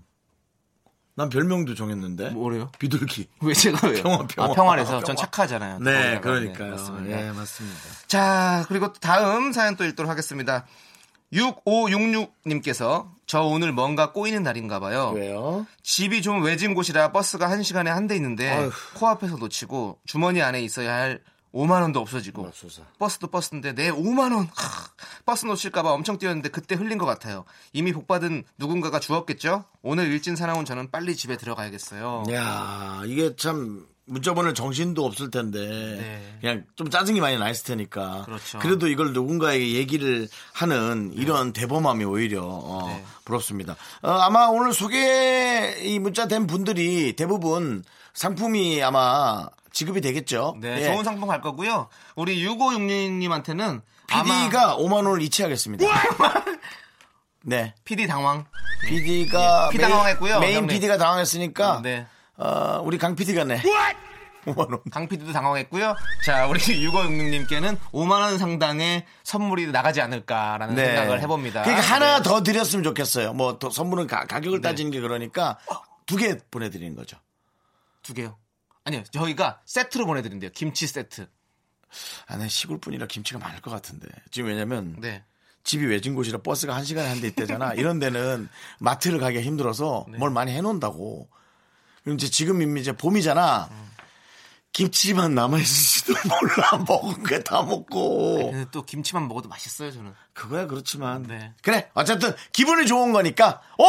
난 1.15 1.29
별명도 1.29 1.73
정했는데. 1.73 2.29
뭐래요? 2.29 2.71
비둘기. 2.77 3.27
왜 3.41 3.53
제가 3.53 3.87
왜요? 3.87 4.03
평화, 4.03 4.27
평화. 4.27 4.51
아, 4.51 4.53
평화래서 4.53 4.91
평화. 4.91 5.03
전 5.03 5.15
착하잖아요. 5.15 5.79
네, 5.79 5.91
거기다가. 5.91 6.21
그러니까요. 6.21 6.71
맞습니다. 6.71 7.09
예, 7.27 7.31
맞습니다. 7.31 7.79
자, 8.05 8.65
그리고 8.67 8.93
또 8.93 8.99
다음 8.99 9.51
사연 9.51 9.75
또 9.75 9.83
읽도록 9.83 10.11
하겠습니다. 10.11 10.67
6566님께서 11.33 13.09
저 13.25 13.41
오늘 13.41 13.71
뭔가 13.73 14.11
꼬이는 14.13 14.43
날인가 14.43 14.79
봐요. 14.79 15.11
왜요? 15.15 15.65
집이 15.83 16.21
좀 16.21 16.41
외진 16.43 16.73
곳이라 16.73 17.11
버스가 17.11 17.49
한 17.49 17.63
시간에 17.63 17.89
한 17.91 18.07
대 18.07 18.15
있는데 18.15 18.49
아휴. 18.49 18.71
코앞에서 18.95 19.35
놓치고 19.37 19.99
주머니 20.05 20.41
안에 20.41 20.61
있어야 20.61 20.93
할 20.93 21.21
5만 21.53 21.81
원도 21.81 21.99
없어지고 21.99 22.43
맙소사. 22.43 22.83
버스도 22.99 23.27
버스인데 23.27 23.73
내 23.73 23.89
5만 23.91 24.33
원 24.33 24.45
하, 24.53 24.87
버스 25.25 25.45
놓칠까 25.45 25.81
봐 25.83 25.91
엄청 25.91 26.17
뛰었는데 26.17 26.49
그때 26.49 26.75
흘린 26.75 26.97
것 26.97 27.05
같아요. 27.05 27.43
이미 27.73 27.91
복 27.91 28.07
받은 28.07 28.43
누군가가 28.57 28.99
주었겠죠? 28.99 29.65
오늘 29.81 30.07
일진 30.07 30.35
사나운 30.37 30.63
저는 30.65 30.91
빨리 30.91 31.15
집에 31.15 31.35
들어가야겠어요. 31.35 32.23
야 32.31 33.01
이게 33.05 33.35
참 33.35 33.85
문자 34.07 34.33
보낼 34.33 34.53
정신도 34.53 35.05
없을 35.05 35.29
텐데 35.29 35.59
네. 35.59 36.37
그냥 36.39 36.63
좀 36.75 36.89
짜증이 36.89 37.19
많이 37.19 37.37
나 37.37 37.49
있을 37.49 37.65
테니까 37.65 38.23
그렇죠. 38.25 38.59
그래도 38.59 38.87
이걸 38.87 39.11
누군가에게 39.11 39.73
얘기를 39.73 40.29
하는 40.53 41.11
이런 41.13 41.51
대범함이 41.51 42.05
오히려 42.05 42.43
어, 42.43 42.87
네. 42.87 43.03
부럽습니다. 43.25 43.75
어, 44.01 44.09
아마 44.11 44.45
오늘 44.45 44.73
소개 44.73 45.75
이 45.81 45.99
문자 45.99 46.27
된 46.27 46.47
분들이 46.47 47.15
대부분 47.17 47.83
상품이 48.13 48.81
아마 48.81 49.47
지급이 49.73 49.99
되겠죠. 50.01 50.55
네, 50.61 50.81
예. 50.81 50.91
좋은 50.91 51.03
상품 51.03 51.27
갈 51.27 51.41
거고요. 51.41 51.89
우리 52.15 52.43
6566님한테는 52.47 53.81
PD가 54.07 54.77
5만 54.77 55.05
원을 55.05 55.21
이체하겠습니다. 55.21 55.85
네. 57.43 57.73
PD 57.83 58.07
당황. 58.07 58.45
PD가 58.87 59.69
예, 59.73 59.77
PD 59.77 59.81
당황했고요, 59.81 60.39
메인 60.39 60.55
형님. 60.57 60.69
PD가 60.69 60.97
당황했으니까 60.97 61.81
네. 61.83 62.07
어, 62.37 62.81
우리 62.83 62.97
강 62.97 63.15
PD가 63.15 63.43
네. 63.43 63.61
5만 64.45 64.71
원. 64.71 64.79
강 64.91 65.07
PD도 65.09 65.33
당황했고요. 65.33 65.95
자, 66.23 66.47
우리 66.47 66.59
6566님께는 66.59 67.77
5만 67.91 68.11
원 68.21 68.37
상당의 68.37 69.05
선물이 69.23 69.67
나가지 69.67 69.99
않을까라는 70.01 70.75
생각을 70.75 71.21
해봅니다. 71.21 71.63
그러니까 71.63 71.85
하나 71.85 72.17
네. 72.17 72.23
더 72.23 72.41
드렸으면 72.43 72.83
좋겠어요. 72.83 73.33
뭐 73.33 73.59
더 73.59 73.69
선물은 73.69 74.07
가, 74.07 74.25
격을 74.25 74.61
따지는 74.61 74.91
게 74.91 75.01
그러니까 75.01 75.57
두 76.05 76.15
개 76.17 76.37
보내드리는 76.49 76.95
거죠. 76.95 77.17
두 78.03 78.13
개요. 78.13 78.37
아니요, 78.85 79.03
저희가 79.11 79.59
세트로 79.65 80.05
보내드린대요. 80.05 80.51
김치 80.53 80.87
세트. 80.87 81.27
아, 82.27 82.37
난 82.37 82.47
시골 82.47 82.79
뿐이라 82.79 83.07
김치가 83.07 83.39
많을 83.39 83.59
것 83.61 83.69
같은데. 83.71 84.07
지금 84.31 84.47
왜냐면 84.49 84.95
네. 84.99 85.25
집이 85.65 85.85
외진 85.85 86.15
곳이라 86.15 86.37
버스가 86.41 86.73
한 86.73 86.85
시간에 86.85 87.09
한 87.09 87.19
대 87.19 87.27
있대잖아. 87.27 87.73
이런 87.73 87.99
데는 87.99 88.47
마트를 88.79 89.19
가기가 89.19 89.41
힘들어서 89.41 90.05
네. 90.09 90.17
뭘 90.19 90.29
많이 90.31 90.53
해놓는다고. 90.53 91.27
이제 92.15 92.29
지금 92.29 92.61
이미 92.61 92.81
이제 92.81 92.91
봄이잖아. 92.91 93.69
김치만 94.73 95.33
남아있을지도 95.33 96.13
몰라. 96.29 96.83
먹은 96.87 97.23
게 97.23 97.41
다 97.43 97.63
먹고. 97.63 98.51
근데 98.51 98.69
또 98.71 98.83
김치만 98.83 99.27
먹어도 99.27 99.49
맛있어요, 99.49 99.91
저는. 99.91 100.13
그거야 100.33 100.67
그렇지만. 100.67 101.23
네. 101.23 101.53
그래. 101.63 101.89
어쨌든 101.95 102.35
기분이 102.51 102.85
좋은 102.85 103.11
거니까. 103.11 103.61
오! 103.79 103.85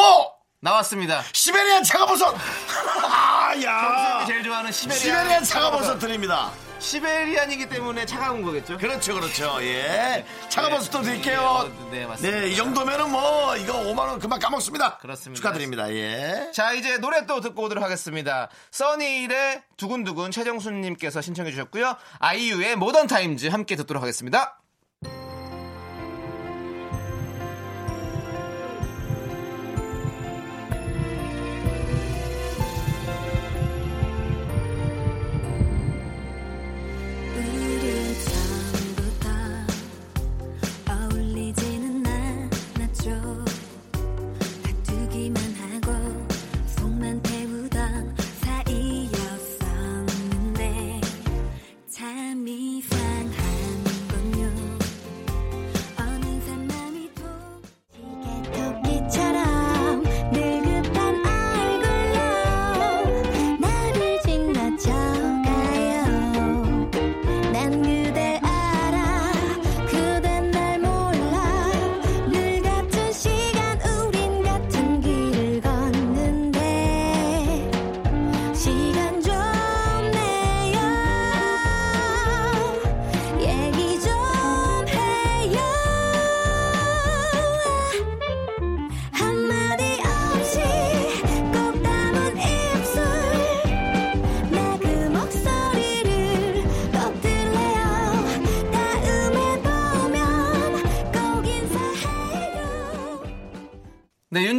나왔습니다. 0.61 1.23
시베리안 1.33 1.85
차가버섯! 1.85 2.35
아, 3.05 3.53
야! 3.63 4.25
제일 4.27 4.43
좋아하는 4.43 4.73
시베리안. 4.73 4.99
시베리안 5.01 5.45
차가버섯 5.45 5.99
드립니다. 5.99 6.51
시베리안이기 6.79 7.69
때문에 7.69 8.07
차가운 8.07 8.43
거겠죠? 8.43 8.79
그렇죠, 8.79 9.15
그렇죠. 9.15 9.59
예. 9.63 10.25
차가버섯도 10.49 11.03
드릴게요. 11.03 11.71
네, 11.91 12.07
맞습니다. 12.07 12.39
네, 12.41 12.49
이 12.49 12.57
정도면은 12.57 13.11
뭐, 13.11 13.57
이거 13.57 13.75
5만원 13.75 14.21
금방 14.21 14.39
까먹습니다. 14.39 14.99
그렇습니다. 14.99 15.37
축하드립니다, 15.37 15.93
예. 15.93 16.51
자, 16.55 16.73
이제 16.73 16.99
노래 16.99 17.27
또 17.27 17.41
듣고 17.41 17.65
오도록 17.65 17.83
하겠습니다. 17.83 18.49
써니일의 18.71 19.63
두근두근 19.77 20.31
최정순님께서 20.31 21.21
신청해 21.21 21.51
주셨고요. 21.51 21.97
아이유의 22.21 22.77
모던 22.77 23.07
타임즈 23.09 23.49
함께 23.49 23.77
듣도록 23.77 24.03
하겠습니다. 24.03 24.61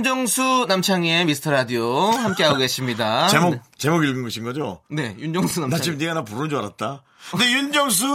윤정수 0.09 0.65
남창희의 0.67 1.25
미스터 1.25 1.51
라디오 1.51 2.09
함께하고 2.09 2.57
계십니다. 2.57 3.27
제목 3.27 3.51
네, 3.53 3.61
제목 3.77 4.03
읽은 4.03 4.23
것인 4.23 4.43
거죠? 4.43 4.81
네, 4.89 5.15
윤정수 5.19 5.59
나 5.59 5.67
남창희. 5.67 5.83
지금 5.83 5.97
네가 5.99 6.15
나 6.15 6.23
부르는 6.23 6.49
줄 6.49 6.57
알았다. 6.57 7.03
근데 7.29 7.51
윤정수 7.51 8.05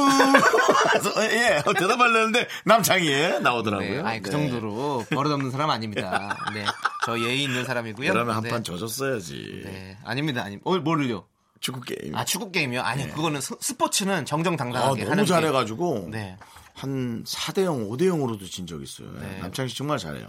예 1.21 1.63
대답하려는데 1.79 2.49
남창희에 2.65 3.39
나오더라고요. 3.39 4.03
네, 4.03 4.09
아니, 4.09 4.21
그 4.23 4.31
네. 4.31 4.33
정도로 4.33 5.05
버릇없는 5.09 5.53
사람 5.53 5.71
아닙니다. 5.71 6.37
네, 6.53 6.65
저 7.07 7.17
예의 7.17 7.45
있는 7.45 7.65
사람이고요. 7.65 8.13
그러면 8.13 8.35
한 8.35 8.43
네. 8.43 8.49
판 8.51 8.65
져줬어야지. 8.65 9.63
네, 9.65 9.97
아닙니다, 10.05 10.43
아닙니다. 10.43 10.69
어, 10.69 10.77
뭐를요? 10.77 11.25
축구 11.61 11.81
게임. 11.83 12.13
아, 12.17 12.25
축구 12.25 12.51
게임이요? 12.51 12.83
아니, 12.83 13.09
그거는 13.09 13.41
스, 13.41 13.55
스포츠는 13.61 14.13
네. 14.17 14.21
아, 14.23 14.25
정정당당하게 14.25 15.03
너무 15.05 15.11
하는 15.13 15.25
게- 15.25 15.29
잘해가지고 15.29 16.09
네. 16.11 16.37
한 16.75 17.23
4대 17.25 17.63
0, 17.65 17.89
5대 17.89 18.03
0으로도 18.09 18.51
진 18.51 18.67
적 18.67 18.83
있어요. 18.83 19.09
네. 19.21 19.39
남창희 19.41 19.69
씨 19.69 19.77
정말 19.77 19.99
잘해요. 19.99 20.29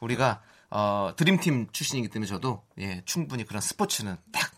우리가 0.00 0.42
어, 0.70 1.12
드림팀 1.16 1.68
출신이기 1.72 2.08
때문에 2.08 2.28
저도 2.28 2.62
예, 2.78 3.02
충분히 3.04 3.44
그런 3.44 3.60
스포츠는 3.60 4.16
딱 4.32 4.52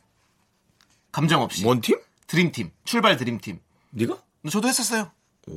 감정 1.13 1.43
없이 1.43 1.65
뭔 1.65 1.81
팀? 1.81 1.99
드림팀 2.27 2.71
출발 2.85 3.17
드림팀 3.17 3.61
네가? 3.91 4.19
저도 4.51 4.69
했었어요. 4.69 5.11
오. 5.47 5.53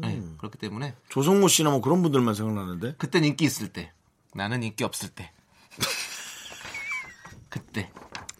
네, 0.00 0.20
그렇기 0.38 0.58
때문에 0.58 0.94
조성모 1.08 1.48
씨나 1.48 1.70
뭐 1.70 1.80
그런 1.80 2.02
분들만 2.02 2.34
생각나는데. 2.34 2.94
그땐 2.98 3.24
인기 3.24 3.44
있을 3.44 3.68
때 3.68 3.92
나는 4.34 4.62
인기 4.62 4.82
없을 4.84 5.08
때 5.10 5.32
그때 7.48 7.90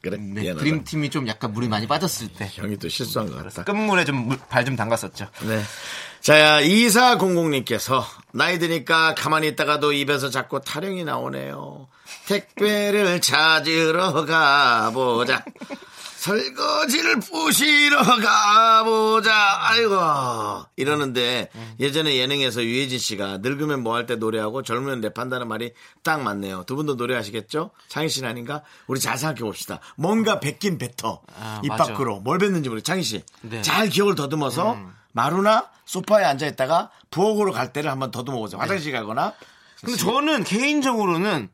그래. 0.02 0.16
네, 0.18 0.42
미안하다. 0.42 0.64
드림팀이 0.64 1.10
좀 1.10 1.26
약간 1.26 1.52
물이 1.52 1.68
많이 1.68 1.86
빠졌을 1.86 2.28
때 2.32 2.48
형이 2.52 2.76
또 2.76 2.88
실수한 2.88 3.28
것 3.30 3.42
같다. 3.42 3.64
끝물에 3.64 4.04
좀 4.04 4.28
발 4.48 4.64
좀 4.64 4.76
담갔었죠. 4.76 5.28
네. 5.46 5.62
자, 6.26 6.60
2400님께서 6.60 8.02
나이 8.32 8.58
드니까 8.58 9.14
가만히 9.14 9.46
있다가도 9.46 9.92
입에서 9.92 10.28
자꾸 10.28 10.60
타령이 10.60 11.04
나오네요. 11.04 11.86
택배를 12.26 13.20
찾으러 13.20 14.24
가보자. 14.24 15.44
설거지를 16.16 17.20
부시러 17.20 17.98
가보자. 18.02 19.32
아이고. 19.68 20.64
이러는데 20.74 21.48
예전에 21.78 22.16
예능에서 22.16 22.64
유해진 22.64 22.98
씨가 22.98 23.38
늙으면 23.38 23.84
뭐 23.84 23.94
할 23.94 24.06
때 24.06 24.16
노래하고 24.16 24.64
젊으면 24.64 25.02
랩한다는 25.02 25.46
말이 25.46 25.74
딱 26.02 26.22
맞네요. 26.22 26.64
두 26.66 26.74
분도 26.74 26.94
노래하시겠죠? 26.96 27.70
창희 27.86 28.08
씨는 28.08 28.28
아닌가? 28.28 28.62
우리 28.88 28.98
잘 28.98 29.16
생각해 29.16 29.38
봅시다. 29.42 29.78
뭔가 29.94 30.40
뱉긴 30.40 30.78
뱉어. 30.78 31.20
아, 31.40 31.60
입 31.62 31.68
맞아. 31.68 31.84
밖으로. 31.84 32.18
뭘 32.18 32.38
뱉는지 32.38 32.68
모르겠 32.68 32.84
창희 32.84 33.04
씨. 33.04 33.22
네. 33.42 33.62
잘 33.62 33.88
기억을 33.88 34.16
더듬어서 34.16 34.76
마루나 35.16 35.70
소파에 35.86 36.24
앉아 36.26 36.46
있다가 36.46 36.90
부엌으로 37.10 37.52
갈 37.52 37.72
때를 37.72 37.90
한번 37.90 38.10
더듬어 38.10 38.36
보세요. 38.36 38.60
화장실 38.60 38.92
가거나 38.92 39.32
근데 39.80 39.96
저는 39.96 40.44
개인적으로는 40.44 41.48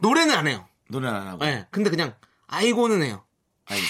노래는 0.00 0.34
안 0.36 0.46
해요. 0.46 0.68
노래 0.88 1.08
안 1.08 1.26
하고. 1.26 1.42
네, 1.42 1.66
근데 1.70 1.88
그냥 1.88 2.14
아이고는 2.48 3.02
해요. 3.02 3.24
아이고. 3.66 3.86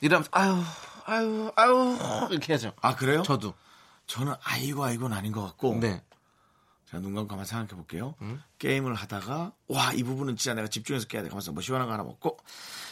이러면 0.00 0.26
아유 0.32 0.60
아유 1.04 1.52
아유 1.54 1.98
이렇게 2.30 2.54
하죠. 2.54 2.72
아 2.80 2.96
그래요? 2.96 3.22
저도. 3.22 3.54
저는 4.08 4.34
아이고 4.42 4.82
아이고는 4.82 5.16
아닌 5.16 5.30
것 5.30 5.42
같고. 5.42 5.78
네. 5.78 6.02
제가 6.92 7.00
눈 7.02 7.14
감고 7.14 7.30
한번 7.32 7.44
생각해 7.46 7.68
볼게요. 7.68 8.14
음? 8.20 8.42
게임을 8.58 8.94
하다가 8.94 9.52
와 9.68 9.92
이 9.94 10.02
부분은 10.04 10.36
진짜 10.36 10.54
내가 10.54 10.68
집중해서 10.68 11.06
깨야 11.08 11.22
돼. 11.22 11.28
가면서 11.30 11.50
뭐 11.52 11.62
시원한 11.62 11.88
거 11.88 11.94
하나 11.94 12.04
먹고 12.04 12.38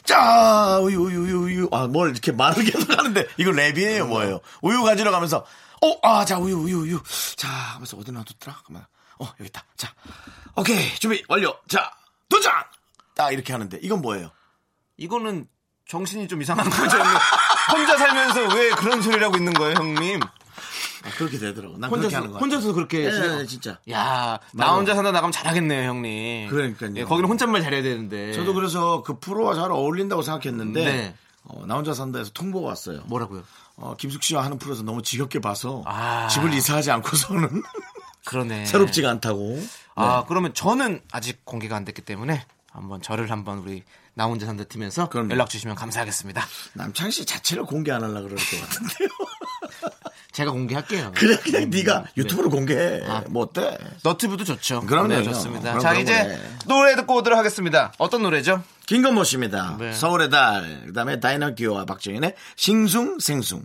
짜 0.05 0.78
우유 0.82 0.98
우유 1.03 1.20
우유 1.20 1.38
우유 1.42 1.68
아 1.72 1.86
뭘 1.86 2.11
이렇게 2.11 2.32
계속 2.32 2.90
하는데 2.98 3.26
이거 3.36 3.51
랩이에요 3.53 4.07
뭐예요? 4.07 4.40
우유 4.62 4.82
가지러 4.82 5.11
가면서 5.11 5.44
어 5.82 5.98
아 6.03 6.24
자 6.24 6.38
우유 6.38 6.57
우유 6.57 6.78
우유 6.80 7.03
자 7.36 7.48
하면서 7.48 7.96
어디 7.98 8.11
놔뒀더라? 8.12 8.62
그러면 8.64 8.86
어 9.18 9.26
여기 9.38 9.44
있다. 9.46 9.64
자 9.76 9.92
오케이 10.57 10.94
준비 10.98 11.22
완료. 11.28 11.55
자 11.68 11.92
도전 12.28 12.53
딱 13.14 13.32
이렇게 13.32 13.53
하는데 13.53 13.78
이건 13.82 14.01
뭐예요? 14.01 14.30
이거는 14.96 15.46
정신이 15.88 16.28
좀 16.28 16.40
이상한 16.40 16.68
거죠. 16.70 16.96
혼자 17.72 17.98
살면서 17.98 18.55
왜 18.55 18.70
그런 18.70 19.03
소리를 19.03 19.22
하고 19.24 19.36
있는 19.36 19.53
거예요, 19.53 19.74
형님? 19.76 20.20
아, 21.05 21.11
그렇게 21.16 21.38
되더라고. 21.38 21.78
난 21.78 21.90
그렇게 21.90 22.05
혼자서 22.07 22.16
하는 22.16 22.30
거야. 22.30 22.40
혼자서 22.40 22.72
그렇게 22.72 22.98
네, 22.98 23.11
해요? 23.11 23.38
네, 23.38 23.46
진짜. 23.46 23.78
야, 23.90 24.38
나. 24.53 24.74
혼자 24.74 24.94
산다 24.94 25.12
나가면 25.12 25.32
잘하겠네요, 25.32 25.88
형님. 25.88 26.48
그러니까요. 26.51 26.92
예, 26.96 27.05
거기는 27.05 27.28
혼잣말 27.28 27.62
잘해야 27.62 27.82
되는데. 27.82 28.32
저도 28.32 28.53
그래서 28.55 29.03
그 29.03 29.18
프로와 29.18 29.55
잘 29.55 29.70
어울린다고 29.70 30.22
생각했는데 30.22 30.84
네. 30.84 31.14
어, 31.44 31.64
나 31.66 31.74
혼자 31.76 31.94
산다에서 31.94 32.30
통보가 32.32 32.68
왔어요. 32.68 33.01
뭐라고요? 33.07 33.42
어, 33.76 33.94
김숙 33.96 34.22
씨와 34.22 34.44
하는 34.44 34.59
프로에서 34.59 34.82
너무 34.82 35.01
지겹게 35.03 35.40
봐서 35.40 35.82
아. 35.86 36.28
집을 36.28 36.53
이사하지 36.53 36.90
않고서는 36.90 37.62
그러네. 38.26 38.66
새롭지가 38.66 39.09
않다고. 39.11 39.59
아, 39.94 40.24
그러면 40.28 40.53
저는 40.53 41.01
아직 41.12 41.44
공개가 41.44 41.76
안 41.76 41.84
됐기 41.86 42.03
때문에 42.03 42.44
한번 42.70 43.01
저를 43.03 43.30
한번 43.30 43.59
우리 43.59 43.82
나 44.14 44.26
혼자 44.26 44.44
산다 44.44 44.64
팀에서. 44.64 45.09
연락 45.30 45.48
주시면 45.48 45.76
감사하겠습니다. 45.76 46.44
남창 46.74 47.11
씨 47.11 47.24
자체를 47.24 47.64
공개 47.64 47.90
안 47.90 48.03
하려고 48.03 48.28
그럴 48.28 48.36
것 48.36 48.61
같은데요. 48.61 49.09
제가 50.33 50.53
공개할게요. 50.53 51.12
그래 51.16 51.37
그냥 51.37 51.70
네가 51.70 52.03
네. 52.03 52.05
유튜브로 52.16 52.51
공개해. 52.51 53.03
아. 53.07 53.24
뭐 53.28 53.45
어때? 53.45 53.76
너튜브도 54.03 54.45
좋죠. 54.45 54.81
그럼요. 54.83 55.09
네, 55.09 55.22
좋습니다. 55.22 55.70
그럼 55.70 55.81
자, 55.81 55.91
그런 55.91 56.03
이제 56.03 56.12
거네. 56.22 56.41
노래 56.66 56.97
듣고 56.97 57.16
오도록 57.16 57.39
하겠습니다. 57.39 57.93
어떤 57.99 58.22
노래죠? 58.22 58.62
김건모 58.87 59.24
씨입니다. 59.24 59.76
네. 59.78 59.93
서울의 59.93 60.31
달. 60.31 60.83
그다음에 60.87 61.20
다이나기오와 61.20 61.85
박정현의 61.85 62.35
싱숭생숭. 62.57 63.62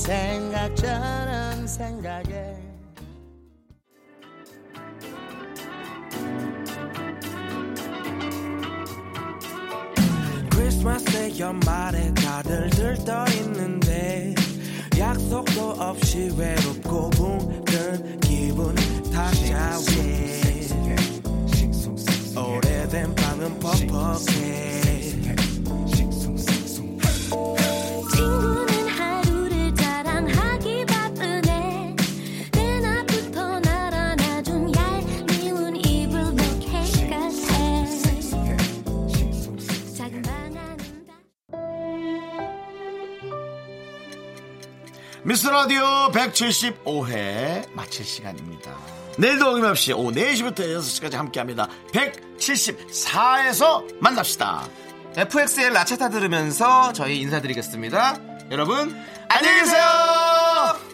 생각 0.00 0.74
저런 0.76 1.66
생각에 1.66 2.56
크리스마스에 10.50 11.38
연말에 11.38 12.14
다들 12.14 12.70
들떠 12.70 13.26
있는데 13.42 14.34
약속도 14.98 15.72
없이 15.72 16.30
외롭고 16.36 17.10
붕든 17.10 18.20
기분 18.20 18.74
탓자왜 19.12 20.40
오래된 22.36 23.14
방은 23.14 23.60
퍽퍽해 23.60 24.89
미스터 45.40 45.52
라디오 45.52 45.82
175회 46.12 47.72
마칠 47.72 48.04
시간입니다. 48.04 48.76
내일도 49.16 49.48
어김없이 49.48 49.94
오후 49.94 50.12
4시부터 50.12 50.58
6시까지 50.58 51.14
함께합니다. 51.14 51.66
174에서 51.92 53.86
만납시다. 54.02 54.68
FX의 55.16 55.72
라차타 55.72 56.10
들으면서 56.10 56.92
저희 56.92 57.20
인사드리겠습니다. 57.20 58.18
여러분, 58.50 58.94
안녕히 59.30 59.60
계세요! 59.60 60.89